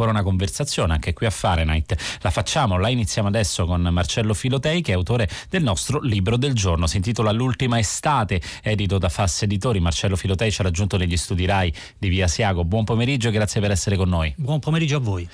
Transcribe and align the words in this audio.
ancora 0.00 0.10
una 0.10 0.22
conversazione 0.22 0.94
anche 0.94 1.12
qui 1.12 1.26
a 1.26 1.30
Fahrenheit. 1.30 1.94
La 2.22 2.30
facciamo, 2.30 2.78
la 2.78 2.88
iniziamo 2.88 3.28
adesso 3.28 3.66
con 3.66 3.82
Marcello 3.82 4.32
Filotei 4.32 4.80
che 4.80 4.92
è 4.92 4.94
autore 4.94 5.28
del 5.50 5.62
nostro 5.62 6.00
libro 6.00 6.38
del 6.38 6.54
giorno. 6.54 6.86
Si 6.86 6.96
intitola 6.96 7.32
L'ultima 7.32 7.78
estate, 7.78 8.40
edito 8.62 8.96
da 8.96 9.10
Fass 9.10 9.42
Editori. 9.42 9.78
Marcello 9.78 10.16
Filotei 10.16 10.50
ci 10.50 10.62
ha 10.62 10.64
raggiunto 10.64 10.96
negli 10.96 11.16
studi 11.18 11.44
RAI 11.44 11.72
di 11.98 12.08
Via 12.08 12.28
Siago. 12.28 12.64
Buon 12.64 12.84
pomeriggio 12.84 13.28
e 13.28 13.32
grazie 13.32 13.60
per 13.60 13.70
essere 13.70 13.96
con 13.96 14.08
noi. 14.08 14.32
Buon 14.36 14.58
pomeriggio 14.58 14.96
a 14.96 15.00
voi. 15.00 15.28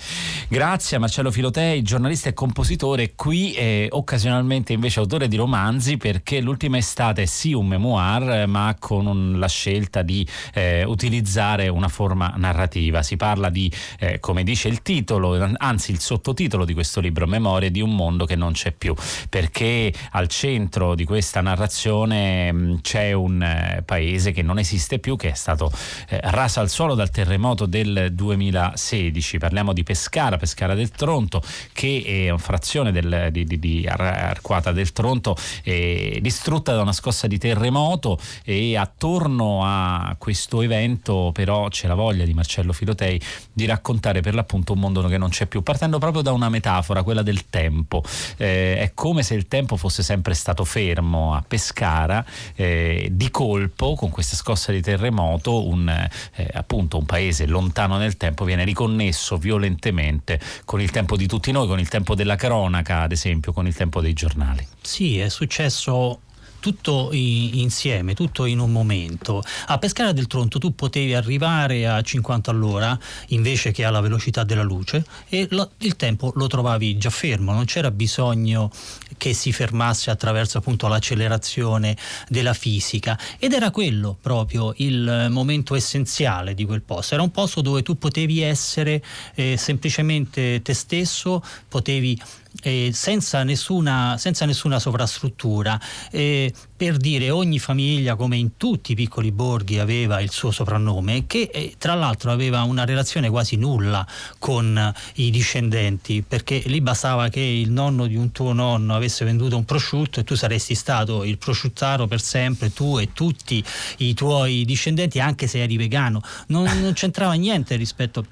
Grazie 0.49 0.97
a 0.97 1.01
Marcello 1.01 1.31
Filotei, 1.31 1.83
giornalista 1.83 2.29
e 2.29 2.35
compositore, 2.35 3.15
qui 3.15 3.53
e 3.53 3.89
occasionalmente 3.91 4.73
invece 4.73 4.99
autore 4.99 5.29
di 5.29 5.37
romanzi 5.37 5.97
perché 5.97 6.41
l'ultima 6.41 6.77
estate 6.77 7.23
è 7.23 7.27
sì 7.27 7.53
un 7.53 7.67
memoir 7.67 8.49
ma 8.49 8.75
con 8.79 9.07
un, 9.07 9.39
la 9.39 9.49
scelta 9.49 10.03
di 10.03 10.27
eh, 10.55 10.83
utilizzare 10.85 11.69
una 11.69 11.89
forma 11.89 12.35
narrativa. 12.37 13.03
Si 13.05 13.17
parla 13.17 13.49
di, 13.49 13.71
eh, 14.01 14.19
come 14.19 14.43
dice 14.43 14.55
il 14.65 14.83
titolo, 14.83 15.39
anzi 15.59 15.91
il 15.91 16.01
sottotitolo 16.01 16.65
di 16.65 16.75
questo 16.75 17.01
libro, 17.01 17.27
Memorie 17.27 17.71
di 17.71 17.81
un 17.81 17.95
mondo 17.95 18.25
che 18.25 18.37
non 18.37 18.53
c'è 18.53 18.73
più, 18.73 18.95
perché 19.29 19.93
al 20.13 20.29
centro 20.29 20.95
di 20.95 21.05
questa 21.05 21.41
narrazione 21.41 22.53
mm, 22.53 22.75
c'è 22.83 23.13
un 23.13 23.43
eh, 23.43 23.83
paese 23.85 24.33
che 24.33 24.43
non 24.43 24.59
esiste 24.59 24.99
più, 24.99 25.17
che 25.17 25.31
è 25.31 25.35
stato 25.35 25.71
eh, 26.09 26.21
raso 26.23 26.61
al 26.61 26.71
suolo 26.71 26.95
dal 26.95 27.11
terremoto 27.11 27.67
del 27.67 28.09
2016. 28.13 29.39
Parliamo 29.39 29.73
di 29.73 29.83
Pescara, 29.83 30.37
Pescara 30.37 30.75
del 30.75 30.91
Tronto, 30.91 31.43
che 31.73 32.03
è 32.05 32.31
una 32.31 32.39
frazione 32.39 32.93
del, 32.93 33.29
di, 33.31 33.45
di, 33.45 33.59
di 33.59 33.87
Arquata 33.87 34.73
del 34.73 34.93
Tronto, 34.93 35.37
distrutta 35.63 36.75
da 36.75 36.83
una 36.83 36.93
scossa 36.93 37.27
di 37.27 37.39
terremoto 37.39 38.19
e 38.45 38.77
attorno 38.77 39.61
a 39.65 40.15
questo 40.19 40.63
evento 40.63 41.31
però 41.33 41.69
c'è 41.69 41.87
la 41.87 41.95
voglia 41.95 42.25
di 42.25 42.35
Marcello 42.35 42.73
Filotei 42.73 43.21
di 43.53 43.67
raccontare 43.67 44.21
per 44.21 44.35
l'appunto 44.47 44.73
un 44.73 44.79
mondo 44.79 45.03
che 45.03 45.19
non 45.19 45.29
c'è 45.29 45.47
più, 45.47 45.63
partendo 45.63 45.99
proprio 45.99 46.23
da 46.23 46.33
una 46.33 46.49
metafora, 46.49 47.03
quella 47.03 47.23
del 47.23 47.51
tempo. 47.51 48.03
Eh, 48.37 48.79
è 48.79 48.93
come 48.95 49.23
se 49.25 49.35
il 49.35 49.49
tempo 49.49 49.77
fosse 49.77 50.03
sempre 50.03 50.35
stato 50.35 50.65
fermo 50.65 51.35
a 51.35 51.45
Pescara, 51.47 52.25
eh, 52.55 53.09
di 53.11 53.31
colpo, 53.31 53.97
con 53.97 54.11
questa 54.11 54.37
scossa 54.37 54.71
di 54.71 54.81
terremoto, 54.81 55.67
un, 55.67 55.89
eh, 55.89 56.49
appunto 56.53 56.97
un 56.97 57.05
paese 57.05 57.47
lontano 57.47 57.99
nel 57.99 58.17
tempo 58.17 58.45
viene 58.45 58.65
riconnesso 58.65 59.37
violentemente 59.37 60.41
con 60.65 60.81
il 60.81 60.91
tempo 60.91 61.17
di 61.17 61.27
tutti 61.27 61.51
noi, 61.51 61.67
con 61.67 61.81
il 61.81 61.89
tempo 61.89 62.15
della 62.15 62.37
cronaca, 62.37 63.01
ad 63.01 63.13
esempio, 63.13 63.53
con 63.53 63.67
il 63.67 63.75
tempo 63.75 64.01
dei 64.01 64.13
giornali. 64.13 64.67
Sì, 64.81 65.19
è 65.19 65.29
successo 65.29 66.21
tutto 66.59 67.11
insieme, 67.13 68.15
tutto 68.15 68.45
in 68.45 68.59
un 68.59 68.73
momento. 68.73 69.43
A 69.67 69.79
Pescara 69.79 70.13
del 70.13 70.27
Tronto 70.27 70.59
tu 70.59 70.75
potevi 70.75 71.15
arrivare 71.15 71.87
a 71.87 72.01
50 72.01 72.51
all'ora 72.51 72.99
invece 73.29 73.73
che 73.73 73.85
alla 73.85 74.01
velocità 74.01 74.45
della 74.45 74.63
luce 74.63 75.05
e 75.29 75.47
lo, 75.51 75.71
il 75.79 75.97
tempo 75.97 76.33
lo 76.37 76.47
trovavi 76.47 76.97
già 76.99 77.11
fermo, 77.11 77.53
non 77.53 77.65
c'era 77.65 77.91
bisogno 77.91 78.71
che 79.17 79.33
si 79.33 79.53
fermasse 79.53 80.11
attraverso 80.11 80.59
appunto 80.59 80.89
l'accelerazione 80.89 81.97
della 82.29 82.53
fisica 82.53 83.19
ed 83.39 83.53
era 83.53 83.71
quello 83.71 84.17
proprio 84.21 84.73
il 84.77 85.29
momento 85.31 85.75
essenziale 85.75 86.55
di 86.55 86.65
quel 86.65 86.83
posto, 86.83 87.15
era 87.15 87.23
un 87.23 87.31
posto 87.31 87.61
dove 87.61 87.83
tu 87.83 87.99
potevi 87.99 88.41
essere 88.41 89.03
eh, 89.35 89.57
semplicemente 89.57 90.61
te 90.63 90.75
stesso, 90.75 91.43
potevi 91.69 92.21
eh, 92.63 92.91
senza, 92.93 93.43
nessuna, 93.43 94.17
senza, 94.19 94.45
nessuna, 94.45 94.79
sovrastruttura. 94.79 95.81
Eh, 96.11 96.53
per 96.77 96.99
dire 96.99 97.31
ogni 97.31 97.59
famiglia, 97.59 98.17
come 98.17 98.37
in 98.37 98.57
tutti 98.57 98.93
i 98.93 98.95
piccoli 98.95 99.33
borghi, 99.33 99.79
aveva 99.79 100.21
il 100.21 100.31
suo 100.31 100.51
soprannome, 100.51 101.27
che 101.27 101.51
eh, 101.53 101.75
tra 101.79 101.95
l'altro 101.95 102.31
aveva 102.31 102.63
una 102.63 102.85
relazione 102.85 103.31
quasi 103.31 103.57
nulla 103.57 104.07
con 104.39 104.93
i 105.15 105.31
discendenti, 105.31 106.23
perché 106.27 106.63
lì 106.67 106.81
bastava 106.81 107.29
che 107.29 107.41
il 107.41 107.71
nonno 107.71 108.07
di 108.07 108.17
un 108.17 108.31
tuo 108.33 108.53
nonno 108.53 108.95
avesse 108.95 109.25
venduto 109.25 109.57
un 109.57 109.65
prosciutto 109.65 110.21
e 110.21 110.25
tu 110.25 110.35
saresti 110.35 110.75
stato 110.75 111.25
il 111.25 111.39
prosciuttaro 111.39 112.07
per 112.07 112.21
sempre, 112.21 112.73
tu 112.73 112.99
e 112.99 113.13
tutti 113.13 113.65
i 113.99 114.13
tuoi 114.15 114.65
discendenti, 114.65 115.19
anche 115.19 115.47
se 115.47 115.63
eri 115.63 115.77
vegano. 115.77 116.21
Non, 116.49 116.65
non 116.81 116.93
c'entrava 116.93 117.33
niente 117.33 117.77
rispetto 117.77 118.21
a 118.21 118.25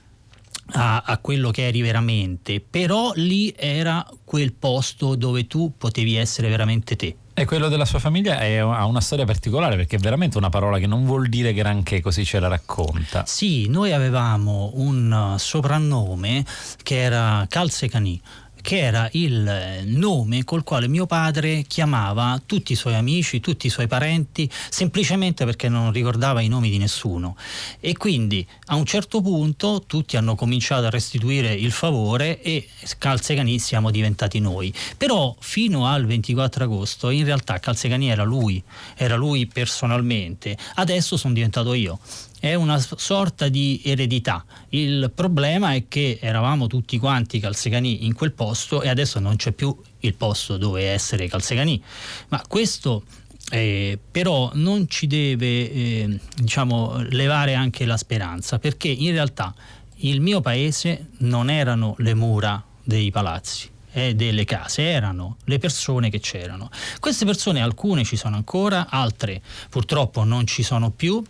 a, 0.72 1.02
a, 1.04 1.18
quello 1.18 1.50
che 1.50 1.66
eri 1.66 1.82
veramente, 1.82 2.60
però 2.60 3.12
lì 3.14 3.54
era 3.56 4.06
quel 4.24 4.52
posto 4.52 5.14
dove 5.14 5.46
tu 5.46 5.72
potevi 5.76 6.16
essere 6.16 6.48
veramente 6.48 6.96
te. 6.96 7.16
E 7.36 7.46
quello 7.46 7.68
della 7.68 7.84
sua 7.84 7.98
famiglia 7.98 8.38
è, 8.38 8.58
ha 8.58 8.84
una 8.84 9.00
storia 9.00 9.24
particolare 9.24 9.74
perché 9.74 9.96
è 9.96 9.98
veramente 9.98 10.38
una 10.38 10.50
parola 10.50 10.78
che 10.78 10.86
non 10.86 11.04
vuol 11.04 11.28
dire 11.28 11.52
granché, 11.52 12.00
così 12.00 12.24
ce 12.24 12.38
la 12.38 12.46
racconta. 12.46 13.24
Sì, 13.26 13.68
noi 13.68 13.92
avevamo 13.92 14.70
un 14.74 15.34
soprannome 15.36 16.44
che 16.84 17.00
era 17.00 17.44
Calze 17.48 17.88
Canì 17.88 18.20
che 18.64 18.78
era 18.78 19.10
il 19.12 19.82
nome 19.84 20.42
col 20.42 20.64
quale 20.64 20.88
mio 20.88 21.04
padre 21.04 21.64
chiamava 21.68 22.40
tutti 22.46 22.72
i 22.72 22.76
suoi 22.76 22.94
amici, 22.94 23.38
tutti 23.38 23.66
i 23.66 23.70
suoi 23.70 23.86
parenti, 23.86 24.50
semplicemente 24.70 25.44
perché 25.44 25.68
non 25.68 25.92
ricordava 25.92 26.40
i 26.40 26.48
nomi 26.48 26.70
di 26.70 26.78
nessuno. 26.78 27.36
E 27.78 27.94
quindi 27.94 28.44
a 28.68 28.76
un 28.76 28.86
certo 28.86 29.20
punto 29.20 29.84
tutti 29.86 30.16
hanno 30.16 30.34
cominciato 30.34 30.86
a 30.86 30.88
restituire 30.88 31.52
il 31.52 31.72
favore 31.72 32.40
e 32.40 32.66
Calzegani 32.96 33.58
siamo 33.58 33.90
diventati 33.90 34.40
noi. 34.40 34.72
Però 34.96 35.36
fino 35.40 35.86
al 35.86 36.06
24 36.06 36.64
agosto 36.64 37.10
in 37.10 37.26
realtà 37.26 37.60
Calzegani 37.60 38.08
era 38.08 38.22
lui, 38.22 38.62
era 38.96 39.16
lui 39.16 39.44
personalmente, 39.44 40.56
adesso 40.76 41.18
sono 41.18 41.34
diventato 41.34 41.74
io 41.74 41.98
è 42.44 42.52
una 42.52 42.78
sorta 42.78 43.48
di 43.48 43.80
eredità. 43.82 44.44
Il 44.68 45.10
problema 45.14 45.72
è 45.72 45.88
che 45.88 46.18
eravamo 46.20 46.66
tutti 46.66 46.98
quanti 46.98 47.40
calzegani 47.40 48.04
in 48.04 48.12
quel 48.12 48.32
posto 48.32 48.82
e 48.82 48.90
adesso 48.90 49.18
non 49.18 49.36
c'è 49.36 49.52
più 49.52 49.74
il 50.00 50.12
posto 50.12 50.58
dove 50.58 50.90
essere 50.90 51.26
calzegani. 51.26 51.82
Ma 52.28 52.44
questo 52.46 53.04
eh, 53.48 53.98
però 54.10 54.50
non 54.52 54.86
ci 54.90 55.06
deve 55.06 55.72
eh, 55.72 56.20
diciamo, 56.36 56.98
levare 57.08 57.54
anche 57.54 57.86
la 57.86 57.96
speranza, 57.96 58.58
perché 58.58 58.88
in 58.88 59.12
realtà 59.12 59.54
il 60.00 60.20
mio 60.20 60.42
paese 60.42 61.12
non 61.20 61.48
erano 61.48 61.94
le 62.00 62.12
mura 62.12 62.62
dei 62.82 63.10
palazzi 63.10 63.70
e 63.90 64.14
delle 64.14 64.44
case, 64.44 64.82
erano 64.82 65.38
le 65.44 65.58
persone 65.58 66.10
che 66.10 66.20
c'erano. 66.20 66.68
Queste 67.00 67.24
persone, 67.24 67.62
alcune 67.62 68.04
ci 68.04 68.16
sono 68.16 68.36
ancora, 68.36 68.88
altre 68.90 69.40
purtroppo 69.70 70.24
non 70.24 70.46
ci 70.46 70.62
sono 70.62 70.90
più 70.90 71.24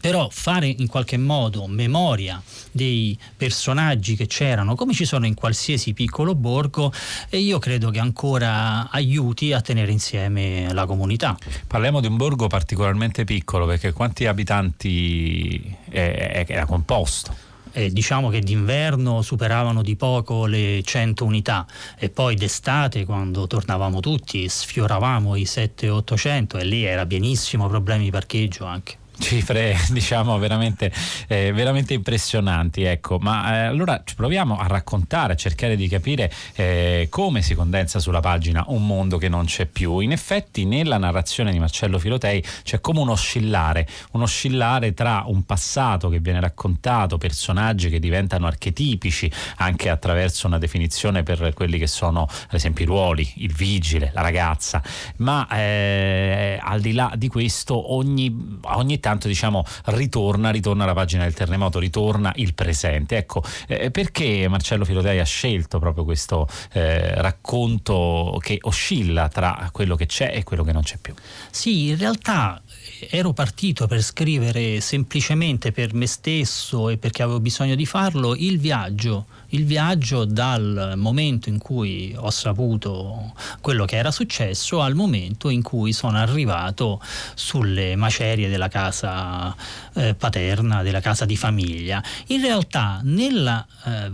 però 0.00 0.28
fare 0.30 0.66
in 0.66 0.86
qualche 0.86 1.16
modo 1.16 1.66
memoria 1.66 2.42
dei 2.70 3.16
personaggi 3.36 4.16
che 4.16 4.26
c'erano, 4.26 4.74
come 4.74 4.92
ci 4.92 5.04
sono 5.04 5.26
in 5.26 5.34
qualsiasi 5.34 5.94
piccolo 5.94 6.34
borgo, 6.34 6.92
e 7.28 7.38
io 7.38 7.58
credo 7.58 7.90
che 7.90 8.00
ancora 8.00 8.90
aiuti 8.90 9.52
a 9.52 9.60
tenere 9.60 9.92
insieme 9.92 10.72
la 10.72 10.86
comunità. 10.86 11.36
Parliamo 11.66 12.00
di 12.00 12.06
un 12.06 12.16
borgo 12.16 12.48
particolarmente 12.48 13.24
piccolo, 13.24 13.66
perché 13.66 13.92
quanti 13.92 14.26
abitanti 14.26 15.76
era 15.90 16.66
composto? 16.66 17.52
Eh, 17.76 17.90
diciamo 17.90 18.28
che 18.28 18.38
d'inverno 18.38 19.20
superavano 19.20 19.82
di 19.82 19.96
poco 19.96 20.46
le 20.46 20.80
100 20.84 21.24
unità 21.24 21.66
e 21.98 22.08
poi 22.08 22.36
d'estate 22.36 23.04
quando 23.04 23.48
tornavamo 23.48 23.98
tutti 23.98 24.48
sfioravamo 24.48 25.34
i 25.34 25.42
700-800 25.42 26.58
e 26.58 26.64
lì 26.64 26.84
era 26.84 27.04
pienissimo 27.04 27.66
problemi 27.66 28.04
di 28.04 28.10
parcheggio 28.12 28.64
anche 28.64 28.98
cifre 29.18 29.76
diciamo 29.90 30.38
veramente, 30.38 30.92
eh, 31.28 31.52
veramente 31.52 31.94
impressionanti 31.94 32.82
ecco. 32.82 33.18
Ma 33.18 33.54
eh, 33.54 33.64
allora 33.66 34.02
proviamo 34.14 34.58
a 34.58 34.66
raccontare 34.66 35.34
a 35.34 35.36
cercare 35.36 35.76
di 35.76 35.88
capire 35.88 36.32
eh, 36.54 37.08
come 37.10 37.42
si 37.42 37.54
condensa 37.54 37.98
sulla 37.98 38.20
pagina 38.20 38.64
un 38.68 38.86
mondo 38.86 39.18
che 39.18 39.28
non 39.28 39.44
c'è 39.44 39.66
più. 39.66 40.00
In 40.00 40.12
effetti 40.12 40.64
nella 40.64 40.98
narrazione 40.98 41.52
di 41.52 41.58
Marcello 41.58 41.98
Filotei 41.98 42.42
c'è 42.62 42.80
come 42.80 43.00
un 43.00 43.10
oscillare 43.10 43.86
un 44.12 44.22
oscillare 44.22 44.94
tra 44.94 45.24
un 45.26 45.44
passato 45.44 46.08
che 46.08 46.20
viene 46.20 46.40
raccontato 46.40 47.18
personaggi 47.18 47.88
che 47.88 47.98
diventano 47.98 48.46
archetipici 48.46 49.30
anche 49.56 49.90
attraverso 49.90 50.46
una 50.46 50.58
definizione 50.58 51.22
per 51.22 51.52
quelli 51.54 51.78
che 51.78 51.86
sono 51.86 52.22
ad 52.22 52.54
esempio 52.54 52.84
i 52.84 52.86
ruoli 52.86 53.32
il 53.36 53.52
vigile 53.52 54.10
la 54.14 54.20
ragazza. 54.20 54.82
Ma 55.16 55.46
eh, 55.48 56.58
al 56.60 56.80
di 56.80 56.92
là 56.92 57.12
di 57.16 57.28
questo 57.28 57.92
ogni, 57.94 58.58
ogni 58.62 59.00
tanto 59.04 59.28
diciamo 59.28 59.66
ritorna, 59.84 60.48
ritorna 60.48 60.86
la 60.86 60.94
pagina 60.94 61.24
del 61.24 61.34
terremoto, 61.34 61.78
ritorna 61.78 62.32
il 62.36 62.54
presente. 62.54 63.18
Ecco, 63.18 63.42
eh, 63.68 63.90
perché 63.90 64.48
Marcello 64.48 64.86
Filotei 64.86 65.20
ha 65.20 65.24
scelto 65.24 65.78
proprio 65.78 66.04
questo 66.04 66.48
eh, 66.72 67.14
racconto 67.20 68.38
che 68.40 68.56
oscilla 68.62 69.28
tra 69.28 69.68
quello 69.72 69.94
che 69.94 70.06
c'è 70.06 70.32
e 70.34 70.42
quello 70.42 70.64
che 70.64 70.72
non 70.72 70.82
c'è 70.82 70.96
più? 70.96 71.12
Sì, 71.50 71.88
in 71.88 71.98
realtà 71.98 72.62
ero 73.10 73.34
partito 73.34 73.86
per 73.86 74.00
scrivere 74.00 74.80
semplicemente 74.80 75.70
per 75.70 75.92
me 75.92 76.06
stesso 76.06 76.88
e 76.88 76.96
perché 76.96 77.22
avevo 77.22 77.40
bisogno 77.40 77.74
di 77.74 77.84
farlo 77.84 78.34
il 78.34 78.58
viaggio 78.58 79.26
il 79.54 79.64
viaggio 79.64 80.24
dal 80.24 80.94
momento 80.96 81.48
in 81.48 81.58
cui 81.58 82.12
ho 82.16 82.30
saputo 82.30 83.32
quello 83.60 83.84
che 83.84 83.96
era 83.96 84.10
successo 84.10 84.80
al 84.80 84.94
momento 84.94 85.48
in 85.48 85.62
cui 85.62 85.92
sono 85.92 86.18
arrivato 86.18 87.00
sulle 87.34 87.94
macerie 87.94 88.48
della 88.48 88.68
casa 88.68 89.54
eh, 89.94 90.14
paterna, 90.14 90.82
della 90.82 91.00
casa 91.00 91.24
di 91.24 91.36
famiglia. 91.36 92.02
In 92.26 92.40
realtà 92.40 93.00
nella, 93.04 93.64
eh, 93.84 94.10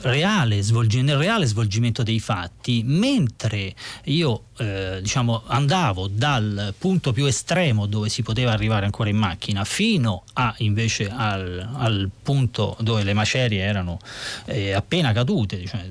reale 0.00 0.62
svolgi- 0.62 1.02
nel 1.02 1.18
reale 1.18 1.44
svolgimento 1.44 2.02
dei 2.02 2.18
fatti, 2.18 2.82
mentre 2.84 3.74
io 4.04 4.44
eh, 4.60 4.98
diciamo, 5.00 5.42
andavo 5.46 6.06
dal 6.06 6.74
punto 6.76 7.12
più 7.12 7.26
estremo 7.26 7.86
dove 7.86 8.08
si 8.08 8.22
poteva 8.22 8.52
arrivare 8.52 8.84
ancora 8.84 9.08
in 9.08 9.16
macchina 9.16 9.64
fino 9.64 10.24
a 10.34 10.54
invece 10.58 11.08
al, 11.08 11.68
al 11.74 12.10
punto 12.22 12.76
dove 12.80 13.02
le 13.02 13.14
macerie 13.14 13.62
erano 13.62 13.98
eh, 14.44 14.69
appena 14.74 15.12
cadute, 15.12 15.56
diciamo, 15.56 15.82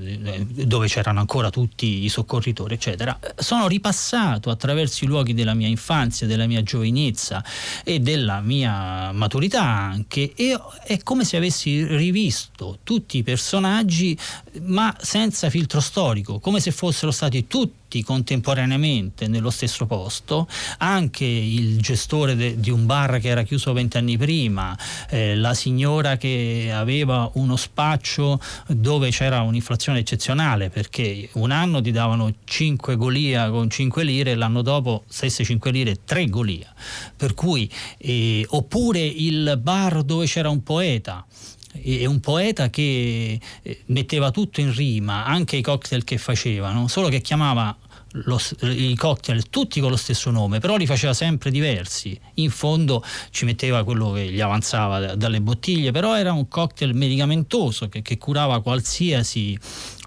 dove 0.65 0.87
c'erano 0.87 1.19
ancora 1.19 1.49
tutti 1.49 2.03
i 2.03 2.09
soccorritori, 2.09 2.73
eccetera, 2.73 3.17
sono 3.35 3.67
ripassato 3.67 4.49
attraverso 4.49 5.03
i 5.03 5.07
luoghi 5.07 5.33
della 5.33 5.53
mia 5.53 5.67
infanzia, 5.67 6.27
della 6.27 6.47
mia 6.47 6.63
giovinezza 6.63 7.43
e 7.83 7.99
della 7.99 8.41
mia 8.41 9.11
maturità 9.11 9.63
anche. 9.63 10.33
E 10.35 10.59
è 10.85 11.01
come 11.03 11.23
se 11.23 11.37
avessi 11.37 11.85
rivisto 11.85 12.79
tutti 12.83 13.17
i 13.17 13.23
personaggi 13.23 14.17
ma 14.61 14.95
senza 14.99 15.49
filtro 15.49 15.79
storico, 15.79 16.39
come 16.39 16.59
se 16.59 16.71
fossero 16.71 17.11
stati 17.11 17.47
tutti 17.47 17.78
tutti 17.89 18.03
contemporaneamente 18.03 19.27
nello 19.27 19.50
stesso 19.50 19.88
posto, 19.88 20.47
anche 20.77 21.25
il 21.25 21.81
gestore 21.81 22.36
de, 22.36 22.59
di 22.59 22.69
un 22.69 22.86
bar 22.86 23.19
che 23.19 23.30
era 23.30 23.41
chiuso 23.41 23.74
vent'anni 23.74 24.15
prima, 24.15 24.77
eh, 25.09 25.36
la 25.36 25.56
signora 25.56 26.15
che 26.15 26.69
aveva 26.71 27.31
uno 27.33 27.56
spaccio 27.56 28.39
dove 28.68 29.09
c'era 29.09 29.41
un'inflazione 29.41 30.00
eccezionale 30.00 30.69
perché 30.69 31.30
un 31.33 31.50
anno 31.50 31.81
ti 31.81 31.89
davano 31.89 32.31
5 32.44 32.95
golia 32.95 33.50
con 33.50 33.68
5 33.68 34.03
lire 34.03 34.36
l'anno 34.36 34.62
dopo 34.62 35.03
stesse 35.07 35.44
5 35.44 35.71
lire 35.71 36.03
3 36.06 36.27
golia. 36.27 36.71
Per 37.18 37.33
cui, 37.33 37.68
eh, 37.97 38.45
oppure 38.50 39.00
il 39.00 39.59
bar 39.59 40.03
dove 40.03 40.27
c'era 40.27 40.50
un 40.50 40.62
poeta 40.62 41.25
è 41.71 42.06
un 42.06 42.19
poeta 42.19 42.69
che 42.69 43.39
eh, 43.62 43.81
metteva 43.88 44.31
tutto 44.31 44.62
in 44.62 44.74
rima, 44.74 45.25
anche 45.25 45.56
i 45.56 45.62
cocktail 45.62 46.04
che 46.04 46.18
facevano, 46.18 46.88
solo 46.88 47.10
che 47.10 47.21
chiamava 47.21 47.75
lo, 48.13 48.39
i 48.62 48.95
cocktail 48.95 49.50
tutti 49.50 49.80
con 49.80 49.92
lo 49.92 49.95
stesso 49.95 50.31
nome, 50.31 50.60
però 50.60 50.77
li 50.77 50.86
faceva 50.86 51.13
sempre 51.13 51.51
diversi. 51.51 52.19
In 52.36 52.50
fondo 52.50 53.04
ci 53.30 53.45
metteva 53.45 53.83
quello 53.83 54.12
che 54.12 54.31
gli 54.31 54.42
avanzava 54.42 55.16
dalle 55.16 55.42
bottiglie, 55.42 55.92
però 55.92 56.18
era 56.18 56.33
un 56.33 56.48
cocktail 56.48 56.95
medicamentoso 56.95 57.88
che, 57.89 58.01
che 58.01 58.18
curava 58.18 58.62
qualsiasi 58.62 59.57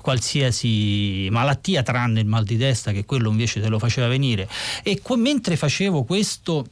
qualsiasi 0.03 1.29
malattia 1.31 1.85
tranne 1.85 2.19
il 2.19 2.26
mal 2.26 2.43
di 2.43 2.58
testa 2.58 2.91
che 2.91 3.05
quello 3.05 3.31
invece 3.31 3.61
te 3.61 3.69
lo 3.69 3.79
faceva 3.79 4.08
venire 4.08 4.49
e 4.82 5.00
mentre 5.17 5.55
facevo 5.55 6.03
questo 6.03 6.67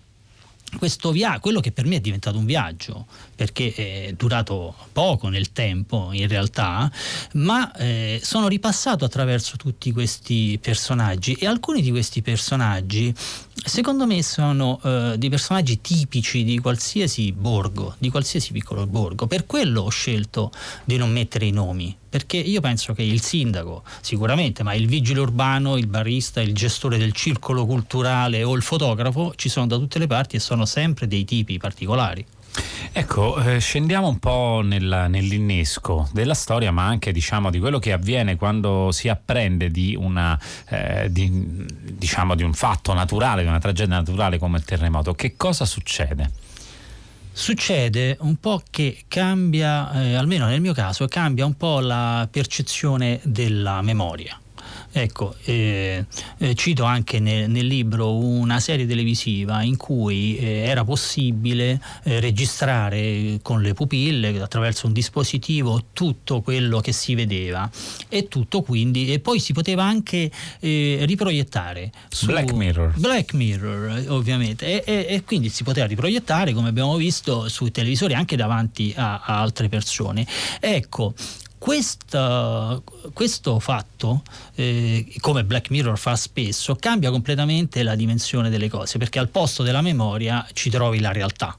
questo 0.76 1.10
viaggio, 1.10 1.40
quello 1.40 1.60
che 1.60 1.72
per 1.72 1.86
me 1.86 1.96
è 1.96 2.00
diventato 2.00 2.38
un 2.38 2.44
viaggio, 2.44 3.06
perché 3.34 3.72
è 3.74 4.14
durato 4.16 4.74
poco 4.92 5.28
nel 5.28 5.52
tempo 5.52 6.10
in 6.12 6.28
realtà, 6.28 6.90
ma 7.34 7.72
eh, 7.72 8.20
sono 8.22 8.48
ripassato 8.48 9.04
attraverso 9.04 9.56
tutti 9.56 9.92
questi 9.92 10.58
personaggi 10.60 11.34
e 11.34 11.46
alcuni 11.46 11.82
di 11.82 11.90
questi 11.90 12.22
personaggi 12.22 13.14
secondo 13.64 14.06
me 14.06 14.22
sono 14.22 14.80
eh, 14.82 15.14
dei 15.16 15.28
personaggi 15.28 15.80
tipici 15.80 16.44
di 16.44 16.58
qualsiasi 16.58 17.32
borgo, 17.32 17.94
di 17.98 18.10
qualsiasi 18.10 18.52
piccolo 18.52 18.86
borgo. 18.86 19.26
Per 19.26 19.46
quello 19.46 19.82
ho 19.82 19.88
scelto 19.88 20.50
di 20.84 20.96
non 20.96 21.10
mettere 21.10 21.46
i 21.46 21.50
nomi, 21.50 21.96
perché 22.08 22.36
io 22.36 22.60
penso 22.60 22.92
che 22.92 23.02
il 23.02 23.20
sindaco, 23.20 23.82
sicuramente, 24.00 24.62
ma 24.62 24.74
il 24.74 24.86
vigile 24.86 25.20
urbano, 25.20 25.76
il 25.76 25.86
barista, 25.86 26.40
il 26.40 26.54
gestore 26.54 26.98
del 26.98 27.12
circolo 27.12 27.66
culturale 27.66 28.42
o 28.42 28.54
il 28.54 28.62
fotografo 28.62 29.32
ci 29.36 29.48
sono 29.48 29.66
da 29.66 29.76
tutte 29.76 29.98
le 29.98 30.06
parti 30.06 30.36
e 30.36 30.40
sono 30.40 30.64
sempre 30.64 31.06
dei 31.06 31.24
tipi 31.24 31.58
particolari. 31.58 32.24
Ecco, 32.92 33.40
eh, 33.40 33.60
scendiamo 33.60 34.08
un 34.08 34.18
po' 34.18 34.60
nella, 34.64 35.06
nell'innesco 35.06 36.08
della 36.12 36.34
storia, 36.34 36.72
ma 36.72 36.86
anche 36.86 37.12
diciamo, 37.12 37.50
di 37.50 37.60
quello 37.60 37.78
che 37.78 37.92
avviene 37.92 38.34
quando 38.34 38.90
si 38.90 39.08
apprende 39.08 39.70
di, 39.70 39.94
una, 39.96 40.38
eh, 40.68 41.06
di, 41.10 41.64
diciamo, 42.00 42.34
di 42.34 42.42
un 42.42 42.54
fatto 42.54 42.94
naturale, 42.94 43.42
di 43.42 43.48
una 43.48 43.58
tragedia 43.58 43.96
naturale 43.96 44.38
come 44.38 44.56
il 44.56 44.64
terremoto. 44.64 45.12
Che 45.12 45.36
cosa 45.36 45.66
succede? 45.66 46.30
Succede 47.30 48.16
un 48.20 48.36
po' 48.36 48.62
che 48.70 49.04
cambia, 49.06 49.92
eh, 49.92 50.14
almeno 50.14 50.46
nel 50.46 50.60
mio 50.60 50.72
caso, 50.72 51.06
cambia 51.06 51.44
un 51.44 51.56
po' 51.56 51.78
la 51.80 52.26
percezione 52.30 53.20
della 53.22 53.82
memoria. 53.82 54.38
Ecco, 54.92 55.36
eh, 55.44 56.04
eh, 56.38 56.54
cito 56.54 56.82
anche 56.82 57.20
nel, 57.20 57.48
nel, 57.48 57.66
libro 57.66 58.16
una 58.16 58.58
serie 58.58 58.86
televisiva 58.86 59.62
in 59.62 59.76
cui 59.76 60.36
eh, 60.36 60.64
era 60.66 60.82
possibile 60.82 61.80
eh, 62.02 62.18
registrare 62.18 63.38
con 63.40 63.62
le 63.62 63.72
pupille 63.72 64.40
attraverso 64.40 64.88
un 64.88 64.92
dispositivo 64.92 65.84
tutto 65.92 66.40
quello 66.40 66.80
che 66.80 66.90
si 66.90 67.14
vedeva 67.14 67.70
e 68.08 68.26
tutto 68.26 68.62
quindi 68.62 69.12
e 69.12 69.20
poi 69.20 69.38
si 69.38 69.52
poteva 69.52 69.84
anche 69.84 70.28
eh, 70.58 70.98
riproiettare 71.02 71.92
su 72.08 72.26
Black 72.26 72.52
Mirror. 72.52 72.92
Black 72.96 73.32
Mirror 73.34 74.06
ovviamente 74.08 74.82
e, 74.82 74.92
e, 74.92 75.06
e, 75.14 75.22
quindi 75.22 75.50
si 75.50 75.62
poteva 75.62 75.86
riproiettare 75.86 76.52
come 76.52 76.68
abbiamo 76.68 76.96
visto 76.96 77.48
sui 77.48 77.70
televisori 77.70 78.14
anche 78.14 78.34
davanti 78.34 78.92
a, 78.96 79.20
a 79.20 79.40
altre 79.40 79.68
persone. 79.68 80.26
Ecco, 80.58 81.14
questa, 81.60 82.80
questo 83.12 83.60
fatto, 83.60 84.22
eh, 84.54 85.06
come 85.20 85.44
Black 85.44 85.68
Mirror 85.68 85.98
fa 85.98 86.16
spesso, 86.16 86.74
cambia 86.74 87.10
completamente 87.10 87.82
la 87.82 87.94
dimensione 87.94 88.48
delle 88.48 88.70
cose, 88.70 88.96
perché 88.96 89.18
al 89.18 89.28
posto 89.28 89.62
della 89.62 89.82
memoria 89.82 90.46
ci 90.54 90.70
trovi 90.70 91.00
la 91.00 91.12
realtà. 91.12 91.54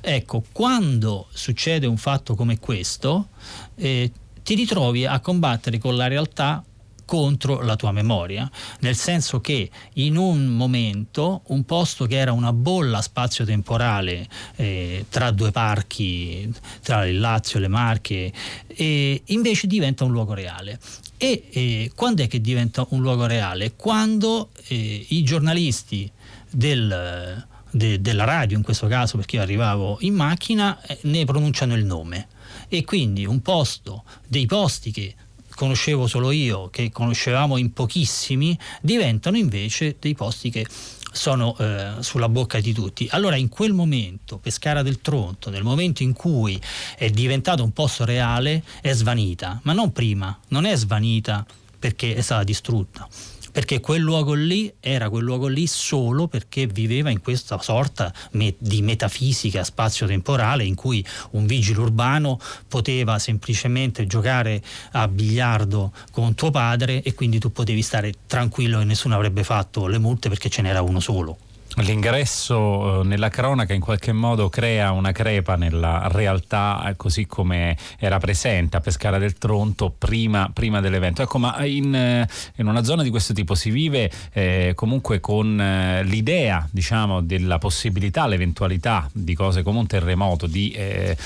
Ecco, 0.00 0.42
quando 0.50 1.28
succede 1.32 1.86
un 1.86 1.96
fatto 1.96 2.34
come 2.34 2.58
questo, 2.58 3.28
eh, 3.76 4.10
ti 4.42 4.56
ritrovi 4.56 5.06
a 5.06 5.20
combattere 5.20 5.78
con 5.78 5.94
la 5.94 6.08
realtà 6.08 6.64
contro 7.06 7.62
la 7.62 7.76
tua 7.76 7.92
memoria, 7.92 8.50
nel 8.80 8.96
senso 8.96 9.40
che 9.40 9.70
in 9.94 10.18
un 10.18 10.46
momento 10.48 11.42
un 11.46 11.64
posto 11.64 12.04
che 12.04 12.16
era 12.16 12.32
una 12.32 12.52
bolla 12.52 13.00
spazio-temporale 13.00 14.28
eh, 14.56 15.06
tra 15.08 15.30
due 15.30 15.52
parchi, 15.52 16.52
tra 16.82 17.06
il 17.06 17.18
Lazio 17.18 17.58
e 17.58 17.62
le 17.62 17.68
Marche, 17.68 18.32
eh, 18.66 19.22
invece 19.26 19.66
diventa 19.66 20.04
un 20.04 20.10
luogo 20.10 20.34
reale. 20.34 20.78
E 21.16 21.48
eh, 21.50 21.92
quando 21.94 22.22
è 22.22 22.28
che 22.28 22.42
diventa 22.42 22.84
un 22.90 23.00
luogo 23.00 23.24
reale? 23.24 23.74
Quando 23.74 24.50
eh, 24.66 25.06
i 25.08 25.22
giornalisti 25.22 26.10
del, 26.50 27.46
de, 27.70 28.00
della 28.00 28.24
radio, 28.24 28.56
in 28.56 28.62
questo 28.62 28.86
caso 28.88 29.16
perché 29.16 29.36
io 29.36 29.42
arrivavo 29.42 29.98
in 30.00 30.14
macchina, 30.14 30.80
eh, 30.82 30.98
ne 31.02 31.24
pronunciano 31.24 31.74
il 31.74 31.84
nome. 31.84 32.28
E 32.68 32.84
quindi 32.84 33.24
un 33.24 33.40
posto, 33.42 34.02
dei 34.26 34.46
posti 34.46 34.90
che 34.90 35.14
conoscevo 35.56 36.06
solo 36.06 36.30
io, 36.30 36.68
che 36.70 36.92
conoscevamo 36.92 37.56
in 37.56 37.72
pochissimi, 37.72 38.56
diventano 38.80 39.36
invece 39.36 39.96
dei 39.98 40.14
posti 40.14 40.50
che 40.50 40.66
sono 41.10 41.56
eh, 41.58 41.94
sulla 42.00 42.28
bocca 42.28 42.60
di 42.60 42.72
tutti. 42.72 43.08
Allora 43.10 43.36
in 43.36 43.48
quel 43.48 43.72
momento 43.72 44.38
Pescara 44.38 44.82
del 44.82 45.00
Tronto, 45.00 45.50
nel 45.50 45.64
momento 45.64 46.02
in 46.02 46.12
cui 46.12 46.60
è 46.96 47.10
diventato 47.10 47.64
un 47.64 47.72
posto 47.72 48.04
reale, 48.04 48.62
è 48.82 48.92
svanita, 48.92 49.58
ma 49.64 49.72
non 49.72 49.90
prima, 49.92 50.38
non 50.48 50.66
è 50.66 50.76
svanita 50.76 51.44
perché 51.78 52.14
è 52.14 52.20
stata 52.20 52.44
distrutta 52.44 53.08
perché 53.56 53.80
quel 53.80 54.02
luogo 54.02 54.34
lì 54.34 54.70
era 54.80 55.08
quel 55.08 55.24
luogo 55.24 55.46
lì 55.46 55.66
solo 55.66 56.28
perché 56.28 56.66
viveva 56.66 57.08
in 57.08 57.22
questa 57.22 57.58
sorta 57.62 58.12
di 58.30 58.82
metafisica 58.82 59.64
spazio-temporale 59.64 60.62
in 60.62 60.74
cui 60.74 61.02
un 61.30 61.46
vigile 61.46 61.80
urbano 61.80 62.38
poteva 62.68 63.18
semplicemente 63.18 64.06
giocare 64.06 64.62
a 64.90 65.08
biliardo 65.08 65.90
con 66.10 66.34
tuo 66.34 66.50
padre 66.50 67.00
e 67.02 67.14
quindi 67.14 67.38
tu 67.38 67.50
potevi 67.50 67.80
stare 67.80 68.12
tranquillo 68.26 68.80
e 68.80 68.84
nessuno 68.84 69.14
avrebbe 69.14 69.42
fatto 69.42 69.86
le 69.86 69.96
multe 69.96 70.28
perché 70.28 70.50
ce 70.50 70.60
n'era 70.60 70.82
uno 70.82 71.00
solo. 71.00 71.38
L'ingresso 71.80 73.02
eh, 73.02 73.04
nella 73.04 73.28
cronaca 73.28 73.74
in 73.74 73.82
qualche 73.82 74.12
modo 74.12 74.48
crea 74.48 74.92
una 74.92 75.12
crepa 75.12 75.56
nella 75.56 76.08
realtà 76.10 76.88
eh, 76.88 76.96
così 76.96 77.26
come 77.26 77.76
era 77.98 78.16
presente 78.18 78.78
a 78.78 78.80
Pescara 78.80 79.18
del 79.18 79.36
Tronto 79.36 79.90
prima, 79.90 80.50
prima 80.50 80.80
dell'evento. 80.80 81.20
Ecco, 81.20 81.36
ma 81.38 81.62
in, 81.66 81.94
eh, 81.94 82.26
in, 82.56 82.66
una 82.66 82.82
zona 82.82 83.02
di 83.02 83.10
questo 83.10 83.34
tipo 83.34 83.54
si 83.54 83.68
vive 83.68 84.10
eh, 84.32 84.72
comunque 84.74 85.20
con 85.20 86.02
l'idea 86.04 86.66
diciamo, 86.70 87.20
della 87.20 87.58
possibilità, 87.58 88.26
l'eventualità 88.26 89.06
di 89.12 89.34
cose 89.34 89.62
come 89.62 89.78
un 89.78 89.86
terremoto, 89.86 90.46
di 90.46 90.70
eh, 90.70 91.16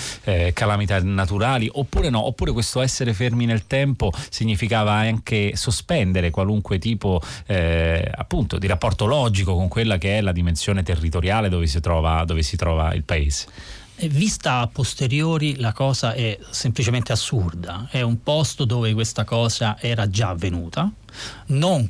calamità 0.53 1.01
naturali, 1.01 1.69
oppure 1.71 2.11
no, 2.11 2.27
oppure 2.27 2.51
questo 2.51 2.81
essere 2.81 3.13
fermi 3.13 3.47
nel 3.47 3.69
tempo 3.69 4.11
significava 4.31 4.95
anche 4.95 5.53
sospendere 5.55 6.31
qualunque 6.31 6.79
tipo 6.79 7.21
appunto 7.47 8.59
di 8.59 8.67
rapporto 8.67 9.07
logico 9.07 9.55
con 9.55 9.69
quella 9.69 9.99
che 9.99 10.19
è 10.19 10.21
la 10.21 10.33
dimensione 10.41 10.83
territoriale 10.83 11.49
dove 11.49 11.67
si 11.67 11.81
trova, 11.81 12.25
dove 12.25 12.43
si 12.43 12.57
trova 12.57 12.95
il 12.95 13.05
paese. 13.05 13.47
Vista 14.09 14.61
a 14.61 14.67
posteriori 14.67 15.57
la 15.57 15.73
cosa 15.73 16.15
è 16.15 16.39
semplicemente 16.51 17.13
assurda, 17.13 17.89
è 17.91 18.01
un 18.01 18.23
posto 18.23 18.65
dove 18.65 18.95
questa 18.95 19.25
cosa 19.25 19.79
era 19.79 20.09
già 20.09 20.31
avvenuta, 20.31 20.91
non 21.49 21.87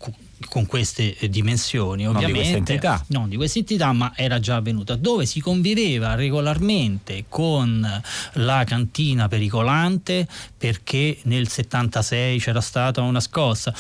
con 0.49 0.66
queste 0.66 1.16
dimensioni, 1.28 2.09
ovviamente. 2.09 2.33
Non 2.33 2.33
di 2.33 2.38
questa 2.38 2.57
entità. 2.57 3.04
Non 3.09 3.28
di 3.28 3.37
questa 3.37 3.59
entità, 3.59 3.92
ma 3.92 4.12
era 4.16 4.40
già 4.40 4.57
avvenuta, 4.57 4.97
dove 4.97 5.26
si 5.26 5.40
conviveva 5.40 6.14
regolarmente 6.14 7.26
con 7.28 8.02
la 8.33 8.64
cantina 8.64 9.28
pericolante 9.28 10.26
perché 10.57 11.19
nel 11.25 11.47
76 11.47 12.40
c'era 12.40 12.61
stata 12.61 13.02
una 13.02 13.21
scossa 13.21 13.73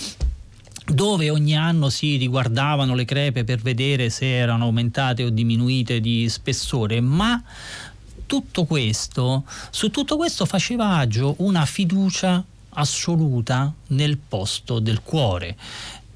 dove 0.90 1.30
ogni 1.30 1.56
anno 1.56 1.88
si 1.88 2.16
riguardavano 2.16 2.94
le 2.94 3.04
crepe 3.04 3.44
per 3.44 3.60
vedere 3.60 4.10
se 4.10 4.36
erano 4.36 4.64
aumentate 4.64 5.24
o 5.24 5.30
diminuite 5.30 6.00
di 6.00 6.28
spessore, 6.28 7.00
ma 7.00 7.42
tutto 8.26 8.64
questo, 8.64 9.44
su 9.70 9.90
tutto 9.90 10.16
questo 10.16 10.46
faceva 10.46 10.96
agio 10.96 11.34
una 11.38 11.64
fiducia 11.64 12.44
assoluta 12.70 13.72
nel 13.88 14.18
posto 14.18 14.78
del 14.78 15.02
cuore. 15.02 15.56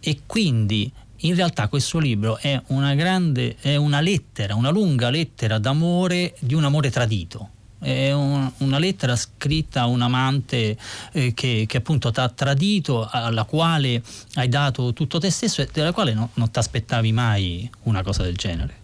E 0.00 0.20
quindi 0.26 0.90
in 1.18 1.34
realtà 1.34 1.68
questo 1.68 1.98
libro 1.98 2.36
è 2.36 2.60
una 2.68 2.94
grande 2.94 3.56
è 3.60 3.76
una 3.76 4.00
lettera, 4.00 4.54
una 4.54 4.70
lunga 4.70 5.08
lettera 5.08 5.58
d'amore 5.58 6.34
di 6.40 6.54
un 6.54 6.64
amore 6.64 6.90
tradito 6.90 7.53
è 7.84 8.12
un, 8.12 8.50
una 8.58 8.78
lettera 8.78 9.14
scritta 9.14 9.82
a 9.82 9.86
un 9.86 10.00
amante 10.00 10.76
eh, 11.12 11.34
che, 11.34 11.66
che, 11.68 11.76
appunto 11.76 12.10
ti 12.10 12.20
ha 12.20 12.28
tradito, 12.30 13.06
alla 13.10 13.44
quale 13.44 14.02
hai 14.34 14.48
dato 14.48 14.92
tutto 14.94 15.18
te 15.18 15.30
stesso 15.30 15.60
e 15.60 15.68
della 15.70 15.92
quale 15.92 16.14
no, 16.14 16.30
non 16.34 16.50
ti 16.50 16.58
aspettavi 16.58 17.12
mai 17.12 17.70
una 17.82 18.02
cosa 18.02 18.22
del 18.22 18.36
genere. 18.36 18.82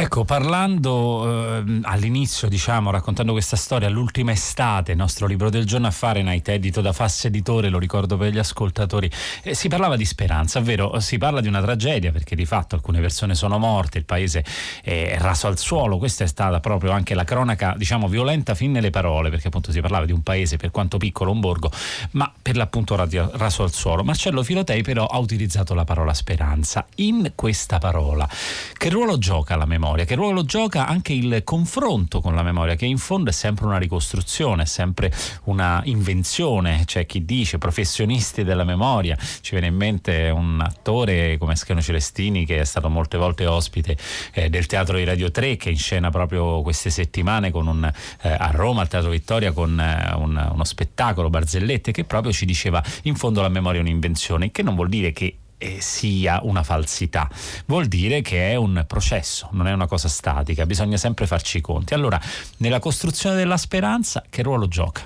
Ecco, 0.00 0.24
parlando 0.24 1.58
eh, 1.58 1.80
all'inizio, 1.82 2.48
diciamo, 2.48 2.92
raccontando 2.92 3.32
questa 3.32 3.56
storia, 3.56 3.88
l'ultima 3.88 4.30
estate, 4.30 4.92
il 4.92 4.96
nostro 4.96 5.26
libro 5.26 5.50
del 5.50 5.64
giorno 5.64 5.88
a 5.88 5.90
Fahrenheit, 5.90 6.48
edito 6.50 6.80
da 6.80 6.92
Fass 6.92 7.24
Editore, 7.24 7.68
lo 7.68 7.80
ricordo 7.80 8.16
per 8.16 8.32
gli 8.32 8.38
ascoltatori, 8.38 9.10
eh, 9.42 9.54
si 9.56 9.66
parlava 9.66 9.96
di 9.96 10.04
speranza, 10.04 10.60
ovvero 10.60 11.00
si 11.00 11.18
parla 11.18 11.40
di 11.40 11.48
una 11.48 11.60
tragedia 11.60 12.12
perché 12.12 12.36
di 12.36 12.46
fatto 12.46 12.76
alcune 12.76 13.00
persone 13.00 13.34
sono 13.34 13.58
morte, 13.58 13.98
il 13.98 14.04
paese 14.04 14.44
è 14.84 15.16
raso 15.18 15.48
al 15.48 15.58
suolo, 15.58 15.98
questa 15.98 16.22
è 16.22 16.28
stata 16.28 16.60
proprio 16.60 16.92
anche 16.92 17.16
la 17.16 17.24
cronaca, 17.24 17.74
diciamo, 17.76 18.06
violenta 18.06 18.54
fin 18.54 18.70
nelle 18.70 18.90
parole, 18.90 19.30
perché 19.30 19.48
appunto 19.48 19.72
si 19.72 19.80
parlava 19.80 20.04
di 20.04 20.12
un 20.12 20.22
paese 20.22 20.58
per 20.58 20.70
quanto 20.70 20.98
piccolo, 20.98 21.32
un 21.32 21.40
borgo, 21.40 21.72
ma 22.12 22.32
per 22.40 22.54
l'appunto 22.54 22.94
raso 22.94 23.64
al 23.64 23.72
suolo. 23.72 24.04
Marcello 24.04 24.44
Filotei 24.44 24.82
però 24.82 25.06
ha 25.06 25.18
utilizzato 25.18 25.74
la 25.74 25.82
parola 25.82 26.14
speranza. 26.14 26.86
In 26.98 27.32
questa 27.34 27.78
parola, 27.78 28.28
che 28.74 28.90
ruolo 28.90 29.18
gioca 29.18 29.56
la 29.56 29.64
memoria? 29.64 29.86
Memoria, 29.88 30.04
che 30.04 30.14
ruolo 30.14 30.44
gioca 30.44 30.86
anche 30.86 31.14
il 31.14 31.42
confronto 31.44 32.20
con 32.20 32.34
la 32.34 32.42
memoria, 32.42 32.74
che 32.74 32.84
in 32.84 32.98
fondo 32.98 33.30
è 33.30 33.32
sempre 33.32 33.64
una 33.64 33.78
ricostruzione, 33.78 34.62
è 34.62 34.66
sempre 34.66 35.10
una 35.44 35.80
invenzione. 35.84 36.82
C'è 36.84 37.06
chi 37.06 37.24
dice 37.24 37.56
professionisti 37.58 38.44
della 38.44 38.64
memoria, 38.64 39.16
ci 39.40 39.52
viene 39.52 39.68
in 39.68 39.76
mente 39.76 40.28
un 40.28 40.60
attore 40.60 41.38
come 41.38 41.56
Scheno 41.56 41.80
Celestini 41.80 42.44
che 42.44 42.60
è 42.60 42.64
stato 42.64 42.88
molte 42.90 43.16
volte 43.16 43.46
ospite 43.46 43.96
eh, 44.32 44.50
del 44.50 44.66
Teatro 44.66 44.96
di 44.96 45.04
Radio 45.04 45.30
3 45.30 45.56
che 45.56 45.70
inscena 45.70 46.10
proprio 46.10 46.60
queste 46.62 46.90
settimane 46.90 47.50
un, 47.52 47.90
eh, 48.22 48.28
a 48.28 48.50
Roma 48.52 48.82
al 48.82 48.88
Teatro 48.88 49.10
Vittoria 49.10 49.52
con 49.52 49.80
eh, 49.80 50.14
un, 50.14 50.50
uno 50.52 50.64
spettacolo 50.64 51.30
Barzellette 51.30 51.92
che 51.92 52.04
proprio 52.04 52.32
ci 52.32 52.44
diceva 52.44 52.82
in 53.04 53.16
fondo 53.16 53.40
la 53.40 53.48
memoria 53.48 53.80
è 53.80 53.82
un'invenzione, 53.82 54.50
che 54.50 54.62
non 54.62 54.74
vuol 54.74 54.88
dire 54.88 55.12
che 55.12 55.36
eh, 55.58 55.80
sia 55.80 56.40
una 56.42 56.62
falsità, 56.62 57.28
vuol 57.66 57.86
dire 57.86 58.22
che 58.22 58.50
è 58.50 58.54
un 58.54 58.84
processo, 58.86 59.48
non 59.52 59.66
è 59.66 59.72
una 59.72 59.86
cosa 59.86 60.08
statica, 60.08 60.64
bisogna 60.64 60.96
sempre 60.96 61.26
farci 61.26 61.58
i 61.58 61.60
conti. 61.60 61.94
Allora, 61.94 62.20
nella 62.58 62.78
costruzione 62.78 63.36
della 63.36 63.56
speranza, 63.56 64.24
che 64.28 64.42
ruolo 64.42 64.68
gioca? 64.68 65.02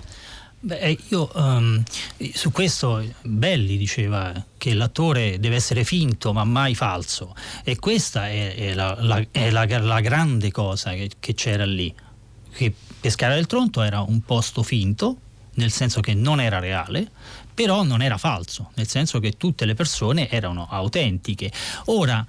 Beh, 0.64 0.78
eh, 0.78 0.98
io 1.08 1.28
um, 1.34 1.82
su 2.32 2.52
questo 2.52 3.04
Belli 3.22 3.76
diceva 3.76 4.32
che 4.56 4.74
l'attore 4.74 5.40
deve 5.40 5.56
essere 5.56 5.82
finto 5.82 6.32
ma 6.32 6.44
mai 6.44 6.76
falso 6.76 7.34
e 7.64 7.76
questa 7.80 8.28
è, 8.28 8.54
è, 8.54 8.74
la, 8.74 8.96
la, 9.00 9.26
è 9.32 9.50
la, 9.50 9.66
la, 9.66 10.00
grande 10.00 10.52
cosa 10.52 10.92
che, 10.92 11.10
che 11.18 11.34
c'era 11.34 11.64
lì, 11.64 11.92
che 12.54 12.72
Pescara 13.00 13.34
del 13.34 13.46
Tronto 13.46 13.82
era 13.82 14.02
un 14.02 14.20
posto 14.20 14.62
finto, 14.62 15.16
nel 15.54 15.72
senso 15.72 16.00
che 16.00 16.14
non 16.14 16.40
era 16.40 16.60
reale, 16.60 17.10
però 17.54 17.82
non 17.82 18.02
era 18.02 18.18
falso, 18.18 18.70
nel 18.74 18.88
senso 18.88 19.20
che 19.20 19.36
tutte 19.36 19.64
le 19.64 19.74
persone 19.74 20.28
erano 20.28 20.66
autentiche. 20.68 21.50
Ora, 21.86 22.24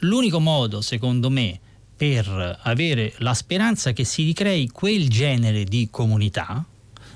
l'unico 0.00 0.40
modo, 0.40 0.80
secondo 0.80 1.30
me, 1.30 1.60
per 1.96 2.58
avere 2.62 3.14
la 3.18 3.34
speranza 3.34 3.92
che 3.92 4.04
si 4.04 4.24
ricrei 4.24 4.68
quel 4.68 5.08
genere 5.08 5.64
di 5.64 5.88
comunità 5.90 6.64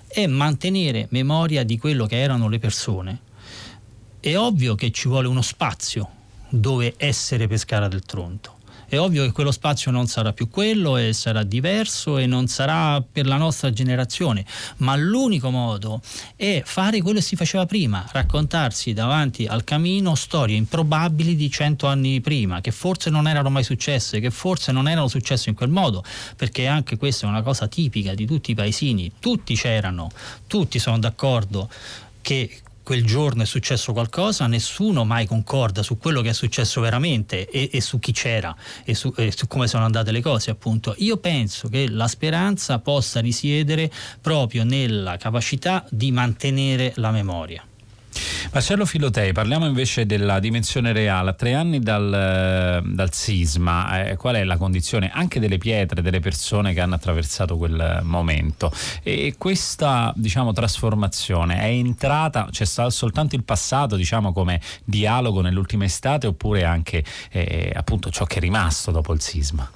è 0.07 0.27
mantenere 0.27 1.07
memoria 1.11 1.65
di 1.65 1.79
quello 1.79 2.07
che 2.07 2.21
erano 2.21 2.49
le 2.49 2.59
persone. 2.59 3.21
È 4.19 4.37
ovvio 4.37 4.75
che 4.75 4.91
ci 4.91 5.09
vuole 5.09 5.29
uno 5.29 5.43
spazio 5.43 6.09
dove 6.49 6.95
essere 6.97 7.47
Pescara 7.47 7.89
del 7.89 8.03
Tronto 8.03 8.59
è 8.91 8.99
ovvio 8.99 9.25
che 9.25 9.31
quello 9.31 9.53
spazio 9.53 9.93
non 9.93 10.09
sarà 10.09 10.33
più 10.33 10.49
quello 10.49 10.97
e 10.97 11.13
sarà 11.13 11.45
diverso 11.45 12.19
e 12.19 12.27
non 12.27 12.49
sarà 12.49 13.01
per 13.01 13.25
la 13.25 13.37
nostra 13.37 13.73
generazione, 13.73 14.45
ma 14.79 14.97
l'unico 14.97 15.51
modo 15.51 16.01
è 16.35 16.61
fare 16.65 17.01
quello 17.01 17.21
che 17.21 17.25
si 17.25 17.37
faceva 17.37 17.67
prima, 17.67 18.05
raccontarsi 18.11 18.93
davanti 18.93 19.47
al 19.47 19.63
camino 19.63 20.17
storie 20.17 20.57
improbabili 20.57 21.37
di 21.37 21.49
cento 21.53 21.87
anni 21.87 22.21
prima, 22.21 22.61
che 22.61 22.73
forse 22.73 23.11
non 23.11 23.29
erano 23.29 23.49
mai 23.49 23.63
successe, 23.63 24.19
che 24.19 24.33
forse 24.33 24.73
non 24.73 24.89
erano 24.89 25.07
successe 25.07 25.51
in 25.51 25.55
quel 25.55 25.71
modo, 25.71 26.03
perché 26.35 26.67
anche 26.67 26.97
questa 26.97 27.27
è 27.27 27.31
una 27.31 27.43
cosa 27.43 27.69
tipica 27.69 28.15
di 28.15 28.27
tutti 28.27 28.51
i 28.51 28.55
paesini, 28.57 29.13
tutti 29.21 29.55
c'erano, 29.55 30.11
tutti 30.49 30.81
sono 30.81 30.99
d'accordo 30.99 31.71
che 32.21 32.61
quel 32.83 33.05
giorno 33.05 33.43
è 33.43 33.47
successo 33.47 33.93
qualcosa, 33.93 34.47
nessuno 34.47 35.05
mai 35.05 35.27
concorda 35.27 35.83
su 35.83 35.99
quello 35.99 36.23
che 36.23 36.31
è 36.31 36.33
successo 36.33 36.81
veramente 36.81 37.49
e, 37.49 37.71
e 37.73 37.81
su 37.81 37.99
chi 37.99 38.13
c'era 38.13 38.55
e 38.85 38.95
su, 38.95 39.13
e 39.17 39.33
su, 39.33 39.47
come 39.47 39.69
sono 39.69 39.85
andate 39.85 40.11
le 40.11 40.21
cose 40.21 40.51
appunto. 40.51 40.95
Io 40.99 41.19
penso 41.19 41.69
che 41.69 41.89
la 41.89 42.09
speranza 42.09 42.79
possa 42.79 43.21
risiedere 43.21 43.91
proprio 44.21 44.65
nella 44.65 45.17
capacità 45.17 45.85
di 45.91 46.11
mantenere 46.11 46.93
la 46.97 47.11
memoria. 47.11 47.65
Marcello 48.53 48.85
Filotei, 48.85 49.33
parliamo 49.33 49.67
invece 49.67 50.07
della 50.07 50.41
dimensione 50.41 50.93
reale. 50.93 51.31
A 51.31 51.33
tre 51.35 51.55
anni 51.55 51.79
dal, 51.79 52.13
eh, 52.13 52.83
dal 52.85 53.13
sisma, 53.13 54.05
eh, 54.05 54.17
qual 54.17 54.35
è 54.35 54.45
la 54.45 54.57
condizione 54.57 55.11
anche 55.13 55.39
delle 55.39 55.59
pietre, 55.59 56.03
delle 56.03 56.19
persone 56.19 56.75
che 56.75 56.81
hanno 56.81 56.97
attraversato 56.97 57.57
quel 57.57 58.01
momento? 58.03 58.73
E 59.03 59.37
questa 59.39 60.13
diciamo, 60.17 60.53
trasformazione 60.53 61.61
è 61.61 61.67
entrata, 61.67 62.49
c'è 62.51 62.65
stato 62.65 62.91
soltanto 62.91 63.37
il 63.37 63.45
passato 63.45 63.95
diciamo, 63.95 64.33
come 64.33 64.61
dialogo 64.85 65.41
nell'ultima 65.41 65.85
estate 65.85 66.27
oppure 66.27 66.65
anche 66.65 67.05
eh, 67.31 67.73
appunto 67.75 68.11
ciò 68.11 68.25
che 68.25 68.39
è 68.39 68.41
rimasto 68.41 68.91
dopo 68.91 69.13
il 69.13 69.21
sisma? 69.21 69.71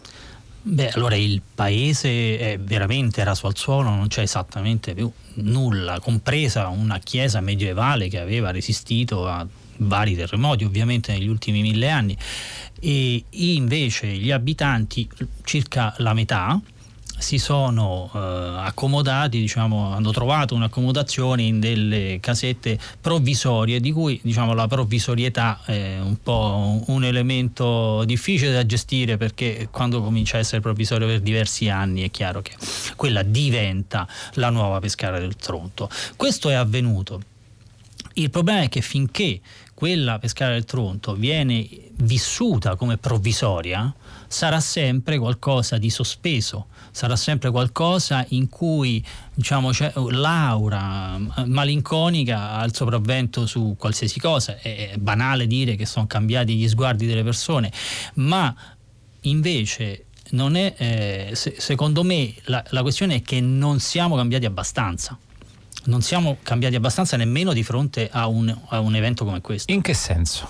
Beh, 0.66 0.88
allora 0.92 1.14
il 1.14 1.42
paese 1.54 2.38
è 2.38 2.59
veramente 2.59 3.23
raso 3.23 3.47
al 3.47 3.56
suolo, 3.56 3.90
non 3.90 4.09
c'è 4.09 4.23
esattamente 4.23 4.94
più 4.94 5.12
nulla, 5.35 6.00
compresa 6.00 6.68
una 6.68 6.99
chiesa 7.00 7.42
medievale 7.42 8.09
che 8.09 8.18
aveva 8.18 8.50
resistito 8.50 9.28
a 9.28 9.47
vari 9.78 10.16
terremoti 10.16 10.64
ovviamente 10.64 11.12
negli 11.12 11.26
ultimi 11.26 11.61
mille 11.61 11.90
anni. 11.90 12.16
E 12.80 13.25
invece 13.30 14.06
gli 14.06 14.30
abitanti, 14.30 15.06
circa 15.42 15.94
la 15.99 16.14
metà, 16.14 16.59
si 17.24 17.38
sono 17.38 18.10
eh, 18.14 18.18
accomodati, 18.18 19.40
diciamo, 19.40 19.94
hanno 19.94 20.10
trovato 20.10 20.54
un'accomodazione 20.54 21.42
in 21.42 21.58
delle 21.58 22.18
casette 22.20 22.78
provvisorie, 23.00 23.80
di 23.80 23.92
cui 23.92 24.20
diciamo, 24.22 24.52
la 24.52 24.68
provvisorietà 24.68 25.58
è 25.64 25.98
un 26.00 26.18
po' 26.22 26.82
un 26.86 27.02
elemento 27.02 28.04
difficile 28.04 28.52
da 28.52 28.66
gestire 28.66 29.16
perché 29.16 29.68
quando 29.70 30.02
comincia 30.02 30.36
a 30.36 30.40
essere 30.40 30.60
provvisorio 30.60 31.06
per 31.06 31.20
diversi 31.20 31.70
anni 31.70 32.02
è 32.02 32.10
chiaro 32.10 32.42
che 32.42 32.52
quella 32.94 33.22
diventa 33.22 34.06
la 34.34 34.50
nuova 34.50 34.78
Pescara 34.80 35.18
del 35.18 35.34
Tronto. 35.36 35.88
Questo 36.16 36.50
è 36.50 36.54
avvenuto. 36.54 37.22
Il 38.16 38.28
problema 38.28 38.60
è 38.60 38.68
che 38.68 38.82
finché 38.82 39.40
quella 39.72 40.18
Pescara 40.18 40.52
del 40.52 40.66
Tronto 40.66 41.14
viene 41.14 41.66
vissuta 41.96 42.76
come 42.76 42.98
provvisoria, 42.98 43.92
sarà 44.34 44.58
sempre 44.58 45.16
qualcosa 45.18 45.78
di 45.78 45.90
sospeso 45.90 46.66
sarà 46.94 47.16
sempre 47.16 47.50
qualcosa 47.50 48.24
in 48.30 48.48
cui 48.48 49.04
diciamo, 49.34 49.70
c'è 49.70 49.92
l'aura 50.10 51.18
malinconica 51.44 52.52
ha 52.52 52.64
il 52.64 52.72
sopravvento 52.72 53.46
su 53.46 53.74
qualsiasi 53.76 54.20
cosa. 54.20 54.56
È 54.60 54.94
banale 54.98 55.48
dire 55.48 55.74
che 55.74 55.86
sono 55.86 56.06
cambiati 56.06 56.54
gli 56.54 56.68
sguardi 56.68 57.06
delle 57.06 57.24
persone, 57.24 57.72
ma 58.14 58.54
invece 59.22 60.04
non 60.30 60.54
è, 60.54 60.74
eh, 60.76 61.30
se, 61.34 61.56
secondo 61.58 62.04
me 62.04 62.32
la, 62.44 62.62
la 62.68 62.82
questione 62.82 63.16
è 63.16 63.22
che 63.22 63.40
non 63.40 63.80
siamo 63.80 64.14
cambiati 64.14 64.46
abbastanza 64.46 65.18
non 65.86 66.00
siamo 66.00 66.38
cambiati 66.42 66.76
abbastanza 66.76 67.18
nemmeno 67.18 67.52
di 67.52 67.62
fronte 67.62 68.08
a 68.10 68.26
un, 68.26 68.56
a 68.68 68.80
un, 68.80 68.96
evento 68.96 69.26
come 69.26 69.42
questo. 69.42 69.70
In 69.70 69.82
che 69.82 69.92
senso? 69.92 70.48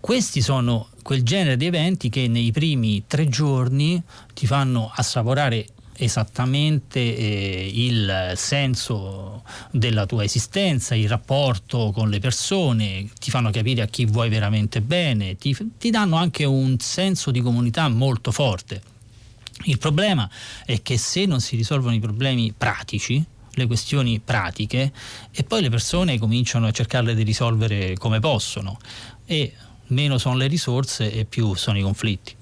Questi 0.00 0.40
sono 0.40 0.88
quel 1.02 1.22
genere 1.22 1.56
di 1.56 1.66
eventi 1.66 2.08
che 2.08 2.28
nei 2.28 2.52
primi 2.52 3.04
tre 3.06 3.28
giorni 3.28 4.00
ti 4.32 4.46
fanno 4.46 4.90
assaporare 4.94 5.66
esattamente 5.98 7.00
eh, 7.00 7.70
il 7.74 8.32
senso 8.36 9.42
della 9.72 10.06
tua 10.06 10.22
esistenza, 10.22 10.94
il 10.94 11.08
rapporto 11.08 11.90
con 11.92 12.08
le 12.08 12.20
persone, 12.20 13.08
ti 13.18 13.30
fanno 13.30 13.50
capire 13.50 13.82
a 13.82 13.86
chi 13.86 14.04
vuoi 14.04 14.28
veramente 14.28 14.80
bene, 14.80 15.36
ti, 15.36 15.56
ti 15.76 15.90
danno 15.90 16.16
anche 16.16 16.44
un 16.44 16.78
senso 16.78 17.32
di 17.32 17.40
comunità 17.40 17.88
molto 17.88 18.30
forte. 18.30 18.80
Il 19.64 19.78
problema 19.78 20.30
è 20.64 20.80
che 20.82 20.96
se 20.96 21.26
non 21.26 21.40
si 21.40 21.56
risolvono 21.56 21.96
i 21.96 22.00
problemi 22.00 22.54
pratici, 22.56 23.22
le 23.50 23.66
questioni 23.66 24.20
pratiche, 24.20 24.92
e 25.32 25.42
poi 25.42 25.62
le 25.62 25.70
persone 25.70 26.16
cominciano 26.18 26.68
a 26.68 26.70
cercarle 26.70 27.16
di 27.16 27.24
risolvere 27.24 27.94
come 27.96 28.20
possono 28.20 28.78
e 29.26 29.52
meno 29.88 30.18
sono 30.18 30.36
le 30.36 30.46
risorse 30.46 31.12
e 31.12 31.24
più 31.24 31.54
sono 31.54 31.78
i 31.78 31.82
conflitti. 31.82 32.37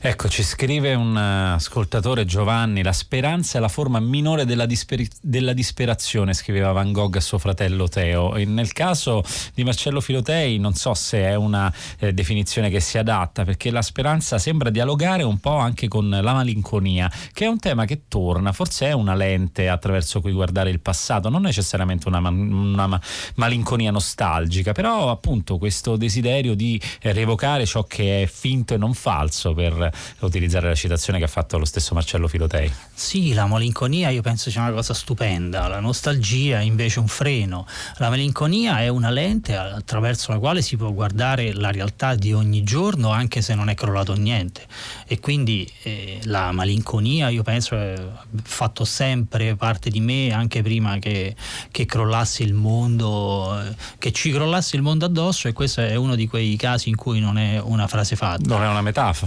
Ecco, 0.00 0.28
ci 0.28 0.42
scrive 0.42 0.94
un 0.94 1.16
ascoltatore 1.16 2.24
Giovanni, 2.26 2.82
la 2.82 2.92
speranza 2.92 3.56
è 3.58 3.60
la 3.60 3.68
forma 3.68 4.00
minore 4.00 4.44
della, 4.44 4.66
disper- 4.66 5.08
della, 5.22 5.52
disperazione, 5.52 6.34
scriveva 6.34 6.72
Van 6.72 6.92
Gogh 6.92 7.16
a 7.16 7.20
suo 7.20 7.38
fratello 7.38 7.88
Teo. 7.88 8.34
E 8.34 8.44
nel 8.44 8.72
caso 8.72 9.22
di 9.54 9.64
Marcello 9.64 10.00
Filotei 10.00 10.58
non 10.58 10.74
so 10.74 10.92
se 10.94 11.20
è 11.20 11.34
una 11.34 11.72
eh, 11.98 12.12
definizione 12.12 12.68
che 12.68 12.80
si 12.80 12.98
adatta, 12.98 13.44
perché 13.44 13.70
la 13.70 13.82
speranza 13.82 14.38
sembra 14.38 14.70
dialogare 14.70 15.22
un 15.22 15.38
po' 15.38 15.56
anche 15.56 15.88
con 15.88 16.08
la 16.08 16.32
malinconia, 16.32 17.10
che 17.32 17.46
è 17.46 17.48
un 17.48 17.58
tema 17.58 17.84
che 17.84 18.02
torna, 18.08 18.52
forse 18.52 18.88
è 18.88 18.92
una 18.92 19.14
lente 19.14 19.68
attraverso 19.68 20.20
cui 20.20 20.32
guardare 20.32 20.70
il 20.70 20.80
passato, 20.80 21.28
non 21.28 21.42
necessariamente 21.42 22.08
una, 22.08 22.18
una 22.28 23.00
malinconia 23.36 23.90
nostalgica, 23.90 24.72
però 24.72 25.10
appunto 25.10 25.58
questo 25.58 25.96
desiderio 25.96 26.54
di 26.54 26.80
eh, 27.00 27.12
revocare 27.12 27.64
ciò 27.64 27.84
che 27.84 28.22
è 28.22 28.26
finto 28.26 28.74
e 28.74 28.76
non 28.76 28.92
falso 28.94 29.43
falso 29.44 29.52
per 29.52 29.92
utilizzare 30.20 30.68
la 30.68 30.74
citazione 30.74 31.18
che 31.18 31.24
ha 31.24 31.28
fatto 31.28 31.58
lo 31.58 31.66
stesso 31.66 31.94
Marcello 31.94 32.28
Filotei. 32.28 32.72
Sì, 32.94 33.34
la 33.34 33.46
malinconia 33.46 34.08
io 34.08 34.22
penso 34.22 34.50
sia 34.50 34.62
una 34.62 34.72
cosa 34.72 34.94
stupenda, 34.94 35.68
la 35.68 35.80
nostalgia 35.80 36.60
è 36.60 36.62
invece 36.62 37.00
un 37.00 37.08
freno. 37.08 37.66
La 37.98 38.08
malinconia 38.08 38.80
è 38.80 38.88
una 38.88 39.10
lente 39.10 39.56
attraverso 39.56 40.32
la 40.32 40.38
quale 40.38 40.62
si 40.62 40.76
può 40.76 40.90
guardare 40.92 41.52
la 41.52 41.70
realtà 41.70 42.14
di 42.14 42.32
ogni 42.32 42.62
giorno 42.62 43.10
anche 43.10 43.42
se 43.42 43.54
non 43.54 43.68
è 43.68 43.74
crollato 43.74 44.14
niente 44.14 44.66
e 45.06 45.20
quindi 45.20 45.70
eh, 45.82 46.20
la 46.24 46.52
malinconia 46.52 47.28
io 47.28 47.42
penso 47.42 47.74
ha 47.74 48.24
fatto 48.42 48.84
sempre 48.84 49.56
parte 49.56 49.90
di 49.90 50.00
me 50.00 50.32
anche 50.32 50.62
prima 50.62 50.98
che, 50.98 51.34
che 51.70 51.84
crollasse 51.84 52.42
il 52.42 52.54
mondo, 52.54 53.60
eh, 53.60 53.74
che 53.98 54.12
ci 54.12 54.30
crollasse 54.30 54.76
il 54.76 54.82
mondo 54.82 55.04
addosso 55.04 55.48
e 55.48 55.52
questo 55.52 55.80
è 55.80 55.94
uno 55.96 56.14
di 56.14 56.26
quei 56.26 56.56
casi 56.56 56.88
in 56.88 56.96
cui 56.96 57.20
non 57.20 57.38
è 57.38 57.58
una 57.58 57.86
frase 57.86 58.16
fatta. 58.16 58.42
Non 58.46 58.62
è 58.62 58.68
una 58.68 58.82
metafora. 58.82 59.23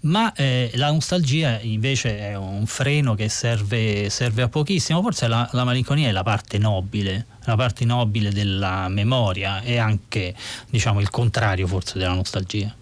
Ma 0.00 0.32
eh, 0.34 0.70
la 0.74 0.90
nostalgia 0.90 1.60
invece 1.60 2.18
è 2.18 2.36
un 2.36 2.66
freno 2.66 3.14
che 3.14 3.28
serve, 3.28 4.10
serve 4.10 4.42
a 4.42 4.48
pochissimo, 4.48 5.02
forse 5.02 5.28
la, 5.28 5.48
la 5.52 5.64
malinconia 5.64 6.08
è 6.08 6.12
la 6.12 6.22
parte 6.22 6.58
nobile, 6.58 7.26
la 7.44 7.56
parte 7.56 7.84
nobile 7.84 8.30
della 8.30 8.88
memoria 8.88 9.60
e 9.62 9.78
anche 9.78 10.34
diciamo, 10.68 11.00
il 11.00 11.10
contrario 11.10 11.66
forse 11.66 11.98
della 11.98 12.14
nostalgia. 12.14 12.74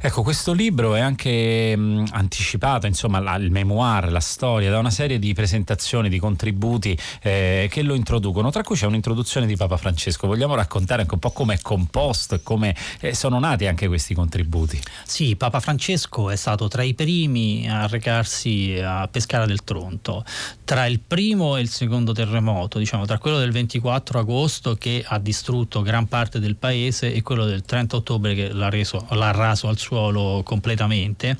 Ecco, 0.00 0.22
questo 0.22 0.52
libro 0.52 0.94
è 0.94 1.00
anche 1.00 1.76
mh, 1.76 2.06
anticipato, 2.12 2.86
insomma, 2.86 3.18
la, 3.20 3.34
il 3.36 3.50
memoir, 3.50 4.10
la 4.10 4.20
storia, 4.20 4.70
da 4.70 4.78
una 4.78 4.90
serie 4.90 5.18
di 5.18 5.32
presentazioni, 5.34 6.08
di 6.08 6.18
contributi 6.18 6.98
eh, 7.22 7.68
che 7.70 7.82
lo 7.82 7.94
introducono, 7.94 8.50
tra 8.50 8.62
cui 8.62 8.76
c'è 8.76 8.86
un'introduzione 8.86 9.46
di 9.46 9.56
Papa 9.56 9.76
Francesco. 9.76 10.26
Vogliamo 10.26 10.54
raccontare 10.54 11.02
anche 11.02 11.14
un 11.14 11.20
po' 11.20 11.30
come 11.30 11.54
è 11.54 11.58
composto 11.60 12.34
e 12.34 12.42
come 12.42 12.74
eh, 13.00 13.14
sono 13.14 13.38
nati 13.38 13.66
anche 13.66 13.88
questi 13.88 14.14
contributi? 14.14 14.80
Sì, 15.04 15.36
Papa 15.36 15.60
Francesco 15.60 16.30
è 16.30 16.36
stato 16.36 16.68
tra 16.68 16.82
i 16.82 16.94
primi 16.94 17.68
a 17.70 17.86
recarsi 17.86 18.80
a 18.82 19.06
Pescara 19.08 19.46
del 19.46 19.64
Tronto, 19.64 20.24
tra 20.64 20.86
il 20.86 21.00
primo 21.00 21.56
e 21.56 21.60
il 21.60 21.68
secondo 21.68 22.12
terremoto, 22.12 22.78
diciamo, 22.78 23.04
tra 23.04 23.18
quello 23.18 23.38
del 23.38 23.52
24 23.52 24.18
agosto 24.18 24.76
che 24.76 25.04
ha 25.06 25.18
distrutto 25.18 25.82
gran 25.82 26.06
parte 26.06 26.38
del 26.40 26.56
paese 26.56 27.12
e 27.12 27.22
quello 27.22 27.44
del 27.44 27.62
30 27.62 27.96
ottobre 27.96 28.34
che 28.34 28.52
l'ha, 28.52 28.70
reso, 28.70 29.06
l'ha 29.10 29.30
raso 29.30 29.59
al 29.68 29.78
suolo 29.78 30.42
completamente 30.44 31.36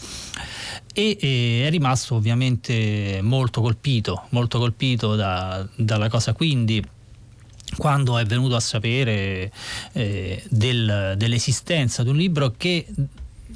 e, 0.93 1.17
e, 1.21 1.67
è 1.67 1.71
rimasto 1.71 2.15
ovviamente 2.15 3.21
molto 3.23 3.61
colpito, 3.61 4.27
molto 4.31 4.59
colpito 4.59 5.15
da, 5.15 5.67
dalla 5.77 6.09
cosa. 6.09 6.33
Quindi 6.33 6.85
quando 7.77 8.19
è 8.19 8.25
venuto 8.25 8.57
a 8.57 8.61
sapere 8.61 9.53
eh, 9.93 10.43
del, 10.49 11.15
dell'esistenza 11.17 12.03
di 12.03 12.09
un 12.09 12.17
libro 12.17 12.55
che 12.57 12.87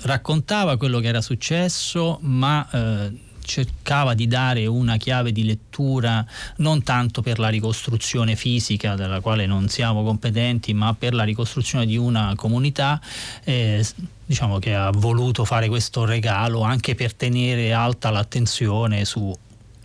raccontava 0.02 0.76
quello 0.76 1.00
che 1.00 1.08
era 1.08 1.20
successo, 1.20 2.18
ma 2.22 2.68
eh, 2.70 3.12
cercava 3.44 4.14
di 4.14 4.26
dare 4.26 4.66
una 4.66 4.96
chiave 4.96 5.30
di 5.30 5.44
lettura 5.44 6.24
non 6.56 6.82
tanto 6.82 7.22
per 7.22 7.38
la 7.38 7.48
ricostruzione 7.48 8.34
fisica 8.34 8.94
della 8.94 9.20
quale 9.20 9.46
non 9.46 9.68
siamo 9.68 10.02
competenti, 10.02 10.74
ma 10.74 10.94
per 10.94 11.14
la 11.14 11.24
ricostruzione 11.24 11.86
di 11.86 11.96
una 11.96 12.32
comunità. 12.36 13.00
Eh, 13.44 13.84
diciamo 14.26 14.58
che 14.58 14.74
ha 14.74 14.90
voluto 14.90 15.44
fare 15.44 15.68
questo 15.68 16.04
regalo 16.04 16.62
anche 16.62 16.94
per 16.94 17.12
tenere 17.14 17.72
alta 17.72 18.10
l'attenzione 18.10 19.04
su 19.04 19.32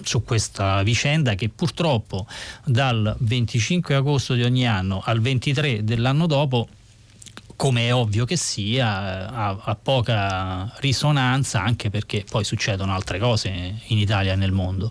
su 0.01 0.23
questa 0.23 0.81
vicenda 0.81 1.35
che 1.35 1.49
purtroppo 1.49 2.25
dal 2.63 3.13
25 3.19 3.95
agosto 3.95 4.33
di 4.33 4.43
ogni 4.43 4.65
anno 4.65 5.01
al 5.03 5.19
23 5.19 5.83
dell'anno 5.83 6.25
dopo 6.25 6.69
come 7.59 7.87
è 7.87 7.93
ovvio 7.93 8.23
che 8.23 8.37
sia, 8.37 9.27
ha, 9.27 9.57
ha, 9.61 9.75
poca 9.75 10.73
risonanza 10.77 11.61
anche 11.61 11.89
perché 11.89 12.23
poi 12.23 12.45
succedono 12.45 12.93
altre 12.93 13.19
cose 13.19 13.49
in 13.87 13.97
Italia 13.97 14.31
e 14.31 14.35
nel 14.37 14.53
mondo. 14.53 14.89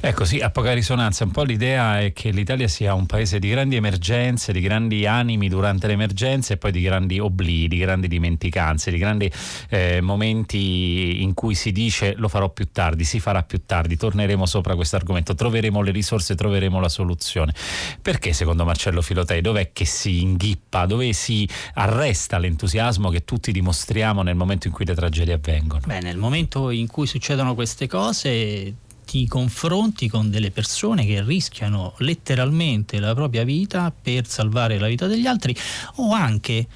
Ecco 0.00 0.24
sì, 0.24 0.40
a 0.40 0.50
poca 0.50 0.72
risonanza. 0.72 1.24
Un 1.24 1.30
po' 1.30 1.42
l'idea 1.42 2.00
è 2.00 2.12
che 2.12 2.30
l'Italia 2.30 2.68
sia 2.68 2.94
un 2.94 3.06
paese 3.06 3.38
di 3.38 3.48
grandi 3.48 3.76
emergenze, 3.76 4.52
di 4.52 4.60
grandi 4.60 5.06
animi 5.06 5.48
durante 5.48 5.86
le 5.86 5.94
emergenze 5.94 6.54
e 6.54 6.56
poi 6.56 6.72
di 6.72 6.80
grandi 6.82 7.18
oblii, 7.18 7.68
di 7.68 7.78
grandi 7.78 8.08
dimenticanze, 8.08 8.90
di 8.90 8.98
grandi 8.98 9.30
eh, 9.68 10.00
momenti 10.00 11.22
in 11.22 11.34
cui 11.34 11.54
si 11.54 11.72
dice 11.72 12.14
lo 12.16 12.28
farò 12.28 12.50
più 12.50 12.68
tardi, 12.72 13.04
si 13.04 13.20
farà 13.20 13.42
più 13.42 13.62
tardi, 13.66 13.96
torneremo 13.96 14.46
sopra 14.46 14.74
questo 14.74 14.96
argomento, 14.96 15.34
troveremo 15.34 15.82
le 15.82 15.90
risorse, 15.90 16.34
troveremo 16.34 16.80
la 16.80 16.88
soluzione. 16.88 17.54
Perché 18.00 18.32
secondo 18.32 18.64
Marcello 18.64 19.02
Filotei 19.02 19.40
dov'è 19.40 19.72
che 19.72 19.84
si 19.84 20.20
inghippa, 20.20 20.86
dove 20.86 21.12
si 21.12 21.48
arresta 21.74 22.38
l'entusiasmo 22.38 23.10
che 23.10 23.24
tutti 23.24 23.52
dimostriamo 23.52 24.22
nel 24.22 24.36
momento 24.36 24.66
in 24.66 24.72
cui 24.72 24.84
le 24.84 24.94
tragedie 24.94 25.34
avvengono? 25.34 25.82
Beh, 25.86 26.00
nel 26.00 26.16
momento 26.16 26.70
in 26.70 26.86
cui 26.86 27.06
succedono 27.06 27.54
queste 27.54 27.86
cose 27.86 28.74
ti 29.06 29.26
confronti 29.28 30.08
con 30.08 30.30
delle 30.30 30.50
persone 30.50 31.06
che 31.06 31.22
rischiano 31.22 31.94
letteralmente 31.98 32.98
la 32.98 33.14
propria 33.14 33.44
vita 33.44 33.90
per 33.90 34.26
salvare 34.26 34.78
la 34.78 34.88
vita 34.88 35.06
degli 35.06 35.26
altri 35.26 35.56
o 35.96 36.12
anche 36.12 36.66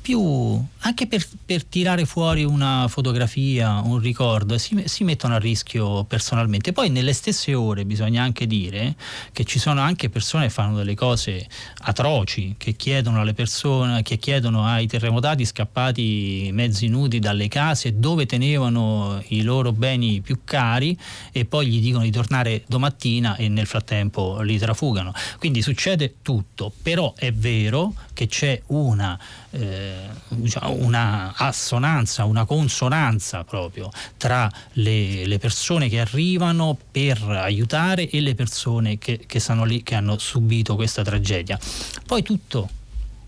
più 0.00 0.64
anche 0.80 1.06
per, 1.06 1.26
per, 1.44 1.64
tirare 1.64 2.04
fuori 2.04 2.44
una 2.44 2.86
fotografia, 2.88 3.80
un 3.80 3.98
ricordo, 3.98 4.56
si, 4.58 4.80
si, 4.86 5.02
mettono 5.02 5.34
a 5.34 5.38
rischio 5.38 6.04
personalmente. 6.04 6.72
Poi 6.72 6.88
nelle 6.88 7.12
stesse 7.12 7.54
ore 7.54 7.84
bisogna 7.84 8.22
anche 8.22 8.46
dire 8.46 8.94
che 9.32 9.44
ci 9.44 9.58
sono 9.58 9.80
anche 9.80 10.08
persone 10.08 10.44
che 10.44 10.50
fanno 10.50 10.76
delle 10.76 10.94
cose 10.94 11.46
atroci, 11.82 12.54
che 12.56 12.74
chiedono 12.74 13.20
alle 13.20 13.34
persone, 13.34 14.02
che 14.02 14.18
chiedono 14.18 14.64
ai 14.64 14.86
terremotati 14.86 15.44
scappati 15.44 16.50
mezzi 16.52 16.86
nudi 16.86 17.18
dalle 17.18 17.48
case 17.48 17.98
dove 17.98 18.26
tenevano 18.26 19.22
i 19.28 19.42
loro 19.42 19.72
beni 19.72 20.20
più 20.20 20.40
cari 20.44 20.96
e 21.32 21.44
poi 21.44 21.66
gli 21.66 21.80
dicono 21.80 22.04
di 22.04 22.10
tornare 22.10 22.62
domattina 22.66 23.36
e 23.36 23.48
nel 23.48 23.66
frattempo 23.66 24.40
li 24.42 24.58
trafugano. 24.58 25.12
Quindi 25.38 25.60
succede 25.60 26.16
tutto, 26.22 26.72
però 26.82 27.14
è 27.16 27.32
vero 27.32 27.94
che 28.12 28.26
c'è 28.26 28.60
una 28.66 29.18
eh, 29.50 30.08
diciamo, 30.28 30.67
una 30.70 31.34
assonanza, 31.36 32.24
una 32.24 32.44
consonanza 32.44 33.44
proprio 33.44 33.90
tra 34.16 34.50
le, 34.72 35.26
le, 35.26 35.38
persone 35.38 35.88
che 35.88 36.00
arrivano 36.00 36.76
per 36.90 37.22
aiutare 37.22 38.08
e 38.08 38.20
le 38.20 38.34
persone 38.34 38.98
che, 38.98 39.20
che 39.26 39.42
lì, 39.64 39.82
che 39.82 39.94
hanno 39.94 40.18
subito 40.18 40.74
questa 40.74 41.02
tragedia. 41.02 41.58
Poi 42.06 42.22
tutto 42.22 42.68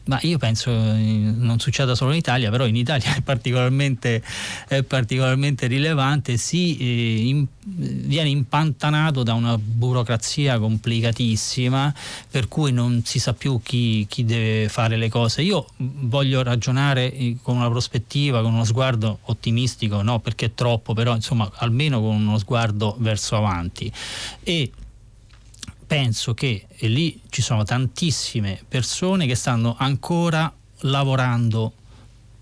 ma 0.05 0.19
io 0.23 0.39
penso 0.39 0.71
eh, 0.71 1.33
non 1.37 1.61
succeda 1.61 1.95
solo 1.95 2.13
in 2.13 2.19
Italia, 2.19 2.51
però 2.51 2.67
in 2.67 2.77
Italia 2.77 3.15
è 3.15 3.21
particolarmente, 3.21 4.23
è 4.67 4.83
particolarmente 4.83 5.67
rilevante, 5.67 6.37
si 6.37 6.77
eh, 6.79 7.29
in, 7.29 7.47
viene 7.63 8.29
impantanato 8.29 9.23
da 9.23 9.35
una 9.35 9.57
burocrazia 9.59 10.59
complicatissima 10.59 11.95
per 12.31 12.49
cui 12.49 12.73
non 12.73 13.03
si 13.05 13.19
sa 13.19 13.35
più 13.35 13.61
chi, 13.63 14.07
chi, 14.09 14.25
deve 14.25 14.69
fare 14.69 14.97
le 14.97 15.09
cose. 15.09 15.43
Io 15.43 15.67
voglio 15.77 16.43
ragionare 16.43 17.13
eh, 17.13 17.37
con 17.43 17.57
una 17.57 17.69
prospettiva, 17.69 18.43
con 18.43 18.55
uno 18.55 18.65
sguardo 18.65 19.19
ottimistico, 19.23 20.03
no 20.03 20.19
perché 20.19 20.47
è 20.47 20.55
troppo, 20.55 20.95
però 20.95 21.15
insomma 21.15 21.51
almeno 21.57 22.01
con 22.01 22.17
uno 22.17 22.39
sguardo 22.39 22.97
verso 22.99 23.37
avanti. 23.37 23.93
E 24.43 24.73
penso 25.91 26.35
che 26.35 26.69
lì 26.83 27.21
ci 27.31 27.43
sono 27.43 27.65
tantissime 27.65 28.63
persone 28.69 29.27
che 29.27 29.35
stanno 29.35 29.75
ancora 29.77 30.55
lavorando 30.83 31.73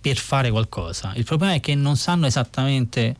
per 0.02 0.18
fare 0.18 0.50
qualcosa. 0.50 1.14
Il 1.14 1.24
problema 1.24 1.54
è 1.54 1.60
che 1.60 1.74
non 1.74 1.96
sanno 1.96 2.26
esattamente 2.26 3.16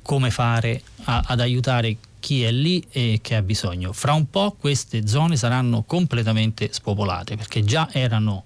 come 0.00 0.30
fare 0.30 0.80
a, 1.04 1.22
ad 1.26 1.40
aiutare 1.40 1.98
chi 2.18 2.44
è 2.44 2.50
lì 2.50 2.82
e 2.90 3.18
che 3.20 3.34
ha 3.34 3.42
bisogno. 3.42 3.92
Fra 3.92 4.14
un 4.14 4.30
po' 4.30 4.56
queste 4.58 5.06
zone 5.06 5.36
saranno 5.36 5.82
completamente 5.82 6.72
spopolate 6.72 7.36
perché 7.36 7.62
già 7.62 7.90
erano 7.92 8.44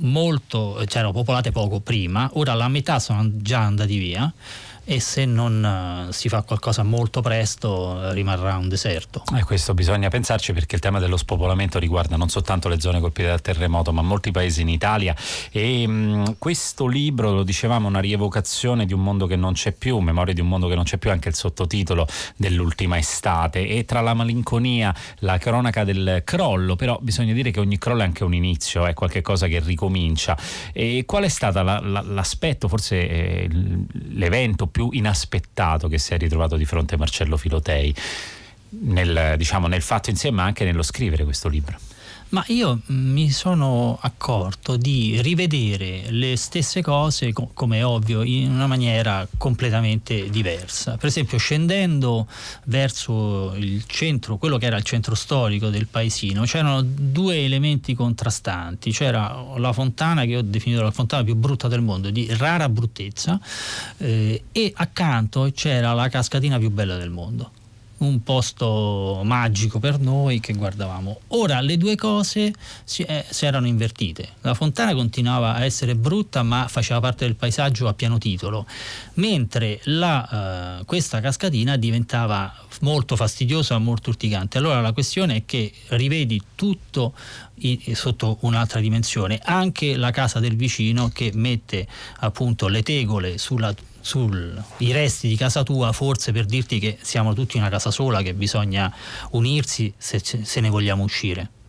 molto, 0.00 0.84
cioè 0.84 0.98
erano 0.98 1.14
popolate 1.14 1.50
poco 1.50 1.80
prima, 1.80 2.28
ora 2.34 2.52
la 2.52 2.68
metà 2.68 2.98
sono 2.98 3.26
già 3.36 3.60
andati 3.60 3.96
via 3.96 4.30
e 4.84 5.00
se 5.00 5.24
non 5.24 6.06
uh, 6.08 6.12
si 6.12 6.28
fa 6.28 6.42
qualcosa 6.42 6.82
molto 6.82 7.20
presto 7.20 7.68
uh, 7.68 8.12
rimarrà 8.12 8.56
un 8.56 8.68
deserto. 8.68 9.22
E 9.36 9.44
questo 9.44 9.74
bisogna 9.74 10.08
pensarci 10.08 10.52
perché 10.52 10.74
il 10.74 10.80
tema 10.80 10.98
dello 10.98 11.16
spopolamento 11.16 11.78
riguarda 11.78 12.16
non 12.16 12.28
soltanto 12.28 12.68
le 12.68 12.80
zone 12.80 13.00
colpite 13.00 13.28
dal 13.28 13.40
terremoto 13.40 13.92
ma 13.92 14.02
molti 14.02 14.30
paesi 14.30 14.62
in 14.62 14.68
Italia 14.68 15.14
e 15.50 15.86
mh, 15.86 15.92
mm, 15.92 16.24
questo 16.38 16.86
libro, 16.86 17.32
lo 17.32 17.42
dicevamo, 17.42 17.88
una 17.88 18.00
rievocazione 18.00 18.86
di 18.86 18.92
un 18.92 19.02
mondo 19.02 19.26
che 19.26 19.36
non 19.36 19.52
c'è 19.52 19.72
più, 19.72 19.98
memoria 19.98 20.34
di 20.34 20.40
un 20.40 20.48
mondo 20.48 20.68
che 20.68 20.74
non 20.74 20.84
c'è 20.84 20.98
più, 20.98 21.10
anche 21.10 21.28
il 21.28 21.34
sottotitolo 21.34 22.06
dell'ultima 22.36 22.98
estate 22.98 23.68
e 23.68 23.84
tra 23.84 24.00
la 24.00 24.14
malinconia, 24.14 24.94
la 25.20 25.38
cronaca 25.38 25.84
del 25.84 26.22
crollo, 26.24 26.76
però 26.76 26.98
bisogna 27.00 27.32
dire 27.32 27.50
che 27.50 27.60
ogni 27.60 27.78
crollo 27.78 28.00
è 28.00 28.04
anche 28.04 28.24
un 28.24 28.34
inizio, 28.34 28.86
è 28.86 28.94
qualcosa 28.94 29.46
che 29.46 29.60
ricomincia. 29.60 30.36
E 30.72 31.04
qual 31.06 31.24
è 31.24 31.28
stato 31.28 31.62
la, 31.62 31.80
la, 31.80 32.02
l'aspetto, 32.02 32.68
forse 32.68 33.08
eh, 33.08 33.48
l'evento 34.10 34.66
più 34.72 34.88
inaspettato 34.90 35.86
che 35.86 35.98
si 35.98 36.14
è 36.14 36.18
ritrovato 36.18 36.56
di 36.56 36.64
fronte 36.64 36.96
Marcello 36.96 37.36
Filotei 37.36 37.94
nel, 38.70 39.34
diciamo, 39.36 39.68
nel 39.68 39.82
fatto 39.82 40.10
insieme 40.10 40.36
ma 40.36 40.44
anche 40.44 40.64
nello 40.64 40.82
scrivere 40.82 41.22
questo 41.22 41.48
libro? 41.48 41.78
Ma 42.32 42.42
io 42.46 42.80
mi 42.86 43.30
sono 43.30 43.98
accorto 44.00 44.78
di 44.78 45.20
rivedere 45.20 46.04
le 46.08 46.36
stesse 46.36 46.80
cose, 46.80 47.34
come 47.34 47.78
è 47.80 47.84
ovvio, 47.84 48.22
in 48.22 48.50
una 48.50 48.66
maniera 48.66 49.28
completamente 49.36 50.30
diversa. 50.30 50.96
Per 50.96 51.08
esempio, 51.08 51.36
scendendo 51.36 52.26
verso 52.64 53.52
il 53.56 53.84
centro, 53.84 54.38
quello 54.38 54.56
che 54.56 54.64
era 54.64 54.78
il 54.78 54.82
centro 54.82 55.14
storico 55.14 55.68
del 55.68 55.88
paesino, 55.88 56.44
c'erano 56.44 56.80
due 56.80 57.44
elementi 57.44 57.92
contrastanti. 57.92 58.92
C'era 58.92 59.44
la 59.58 59.74
fontana 59.74 60.24
che 60.24 60.38
ho 60.38 60.42
definito 60.42 60.80
la 60.80 60.90
fontana 60.90 61.24
più 61.24 61.34
brutta 61.34 61.68
del 61.68 61.82
mondo, 61.82 62.08
di 62.08 62.26
rara 62.30 62.70
bruttezza, 62.70 63.38
eh, 63.98 64.44
e 64.52 64.72
accanto 64.74 65.50
c'era 65.54 65.92
la 65.92 66.08
cascatina 66.08 66.56
più 66.56 66.70
bella 66.70 66.96
del 66.96 67.10
mondo 67.10 67.60
un 68.04 68.22
posto 68.22 69.20
magico 69.24 69.78
per 69.78 69.98
noi 69.98 70.40
che 70.40 70.52
guardavamo. 70.54 71.20
Ora 71.28 71.60
le 71.60 71.76
due 71.76 71.96
cose 71.96 72.52
si, 72.84 73.02
eh, 73.02 73.24
si, 73.28 73.46
erano 73.46 73.66
invertite. 73.66 74.28
La 74.42 74.54
fontana 74.54 74.94
continuava 74.94 75.54
a 75.54 75.64
essere 75.64 75.94
brutta 75.94 76.42
ma 76.42 76.66
faceva 76.68 77.00
parte 77.00 77.24
del 77.24 77.36
paesaggio 77.36 77.88
a 77.88 77.94
pieno 77.94 78.18
titolo, 78.18 78.66
mentre 79.14 79.80
la, 79.84 80.78
eh, 80.80 80.84
questa 80.84 81.20
cascatina 81.20 81.76
diventava 81.76 82.52
molto 82.80 83.16
fastidiosa, 83.16 83.78
molto 83.78 84.10
urticante. 84.10 84.58
Allora 84.58 84.80
la 84.80 84.92
questione 84.92 85.36
è 85.36 85.42
che 85.44 85.72
rivedi 85.88 86.40
tutto 86.54 87.14
sotto 87.92 88.38
un'altra 88.40 88.80
dimensione, 88.80 89.40
anche 89.42 89.96
la 89.96 90.10
casa 90.10 90.40
del 90.40 90.56
vicino 90.56 91.08
che 91.08 91.30
mette 91.34 91.86
appunto 92.20 92.68
le 92.68 92.82
tegole 92.82 93.38
sulla 93.38 93.74
sui 94.02 94.90
resti 94.90 95.28
di 95.28 95.36
casa 95.36 95.62
tua, 95.62 95.92
forse 95.92 96.32
per 96.32 96.44
dirti 96.44 96.80
che 96.80 96.98
siamo 97.00 97.34
tutti 97.34 97.56
una 97.56 97.68
casa 97.68 97.92
sola, 97.92 98.20
che 98.20 98.34
bisogna 98.34 98.92
unirsi 99.30 99.94
se, 99.96 100.20
se 100.20 100.60
ne 100.60 100.68
vogliamo 100.68 101.04
uscire. 101.04 101.61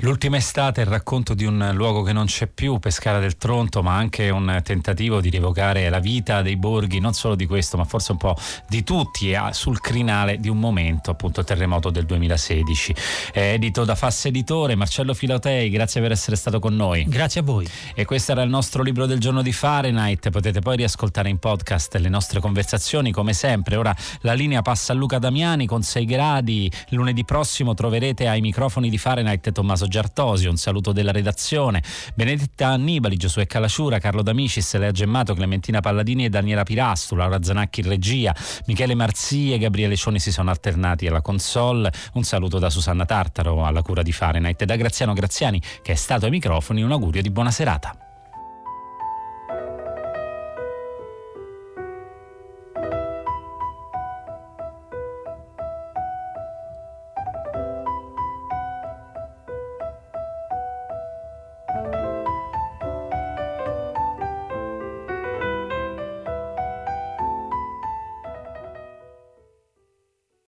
L'ultima 0.00 0.36
estate 0.36 0.82
è 0.82 0.84
il 0.84 0.90
racconto 0.90 1.34
di 1.34 1.44
un 1.44 1.70
luogo 1.74 2.02
che 2.02 2.12
non 2.12 2.26
c'è 2.26 2.46
più, 2.46 2.78
Pescara 2.78 3.18
del 3.18 3.36
Tronto, 3.36 3.82
ma 3.82 3.96
anche 3.96 4.30
un 4.30 4.60
tentativo 4.62 5.20
di 5.20 5.28
rievocare 5.30 5.88
la 5.88 5.98
vita 5.98 6.42
dei 6.42 6.56
borghi, 6.56 7.00
non 7.00 7.12
solo 7.12 7.34
di 7.34 7.46
questo, 7.46 7.76
ma 7.76 7.84
forse 7.84 8.12
un 8.12 8.18
po' 8.18 8.36
di 8.68 8.84
tutti, 8.84 9.34
sul 9.50 9.80
crinale 9.80 10.38
di 10.38 10.48
un 10.48 10.58
momento, 10.58 11.10
appunto 11.10 11.42
terremoto 11.44 11.90
del 11.90 12.04
2016. 12.06 12.94
È 13.32 13.52
edito 13.52 13.84
da 13.84 13.94
Fasse 13.94 14.28
Editore, 14.28 14.74
Marcello 14.74 15.14
Filotei, 15.14 15.70
grazie 15.70 16.00
per 16.00 16.12
essere 16.12 16.36
stato 16.36 16.58
con 16.58 16.76
noi. 16.76 17.04
Grazie 17.08 17.40
a 17.40 17.44
voi. 17.44 17.68
E 17.94 18.04
questo 18.04 18.32
era 18.32 18.42
il 18.42 18.50
nostro 18.50 18.82
libro 18.82 19.06
del 19.06 19.18
giorno 19.18 19.42
di 19.42 19.52
Fahrenheit, 19.52 20.30
potete 20.30 20.60
poi 20.60 20.76
riascoltare 20.76 21.28
in 21.28 21.38
podcast 21.38 21.96
le 21.96 22.08
nostre 22.08 22.40
conversazioni 22.40 23.10
come 23.10 23.32
sempre. 23.32 23.76
Ora 23.76 23.94
la 24.20 24.34
linea 24.34 24.62
passa 24.62 24.92
a 24.92 24.96
Luca 24.96 25.18
Damiani 25.18 25.66
con 25.66 25.82
6 25.82 26.04
gradi, 26.04 26.70
lunedì 26.90 27.24
prossimo 27.24 27.74
troverete 27.74 28.28
ai 28.28 28.40
microfoni 28.40 28.90
di 28.90 28.98
Fahrenheit 28.98 29.47
Tommaso 29.52 29.86
Giartosio, 29.86 30.50
un 30.50 30.56
saluto 30.56 30.92
della 30.92 31.12
redazione, 31.12 31.82
Benedetta 32.14 32.68
Annibali, 32.68 33.16
Giosuè 33.16 33.46
Calasciura, 33.46 33.98
Carlo 33.98 34.22
D'Amicis, 34.22 34.76
Lea 34.76 34.90
Gemmato, 34.90 35.34
Clementina 35.34 35.80
Palladini 35.80 36.24
e 36.24 36.28
Daniela 36.28 36.62
Pirastu, 36.62 37.14
Laura 37.14 37.42
Zanacchi 37.42 37.80
in 37.80 37.88
regia, 37.88 38.34
Michele 38.66 38.94
Marzi 38.94 39.52
e 39.52 39.58
Gabriele 39.58 39.96
Cioni 39.96 40.18
si 40.18 40.32
sono 40.32 40.50
alternati 40.50 41.06
alla 41.06 41.22
console, 41.22 41.92
un 42.14 42.22
saluto 42.22 42.58
da 42.58 42.70
Susanna 42.70 43.04
Tartaro 43.04 43.64
alla 43.64 43.82
cura 43.82 44.02
di 44.02 44.12
Fahrenheit. 44.12 44.62
E 44.62 44.66
da 44.66 44.76
Graziano 44.76 45.12
Graziani 45.12 45.60
che 45.82 45.92
è 45.92 45.96
stato 45.96 46.24
ai 46.24 46.30
microfoni, 46.30 46.82
un 46.82 46.92
augurio 46.92 47.22
di 47.22 47.30
buona 47.30 47.50
serata. 47.50 48.07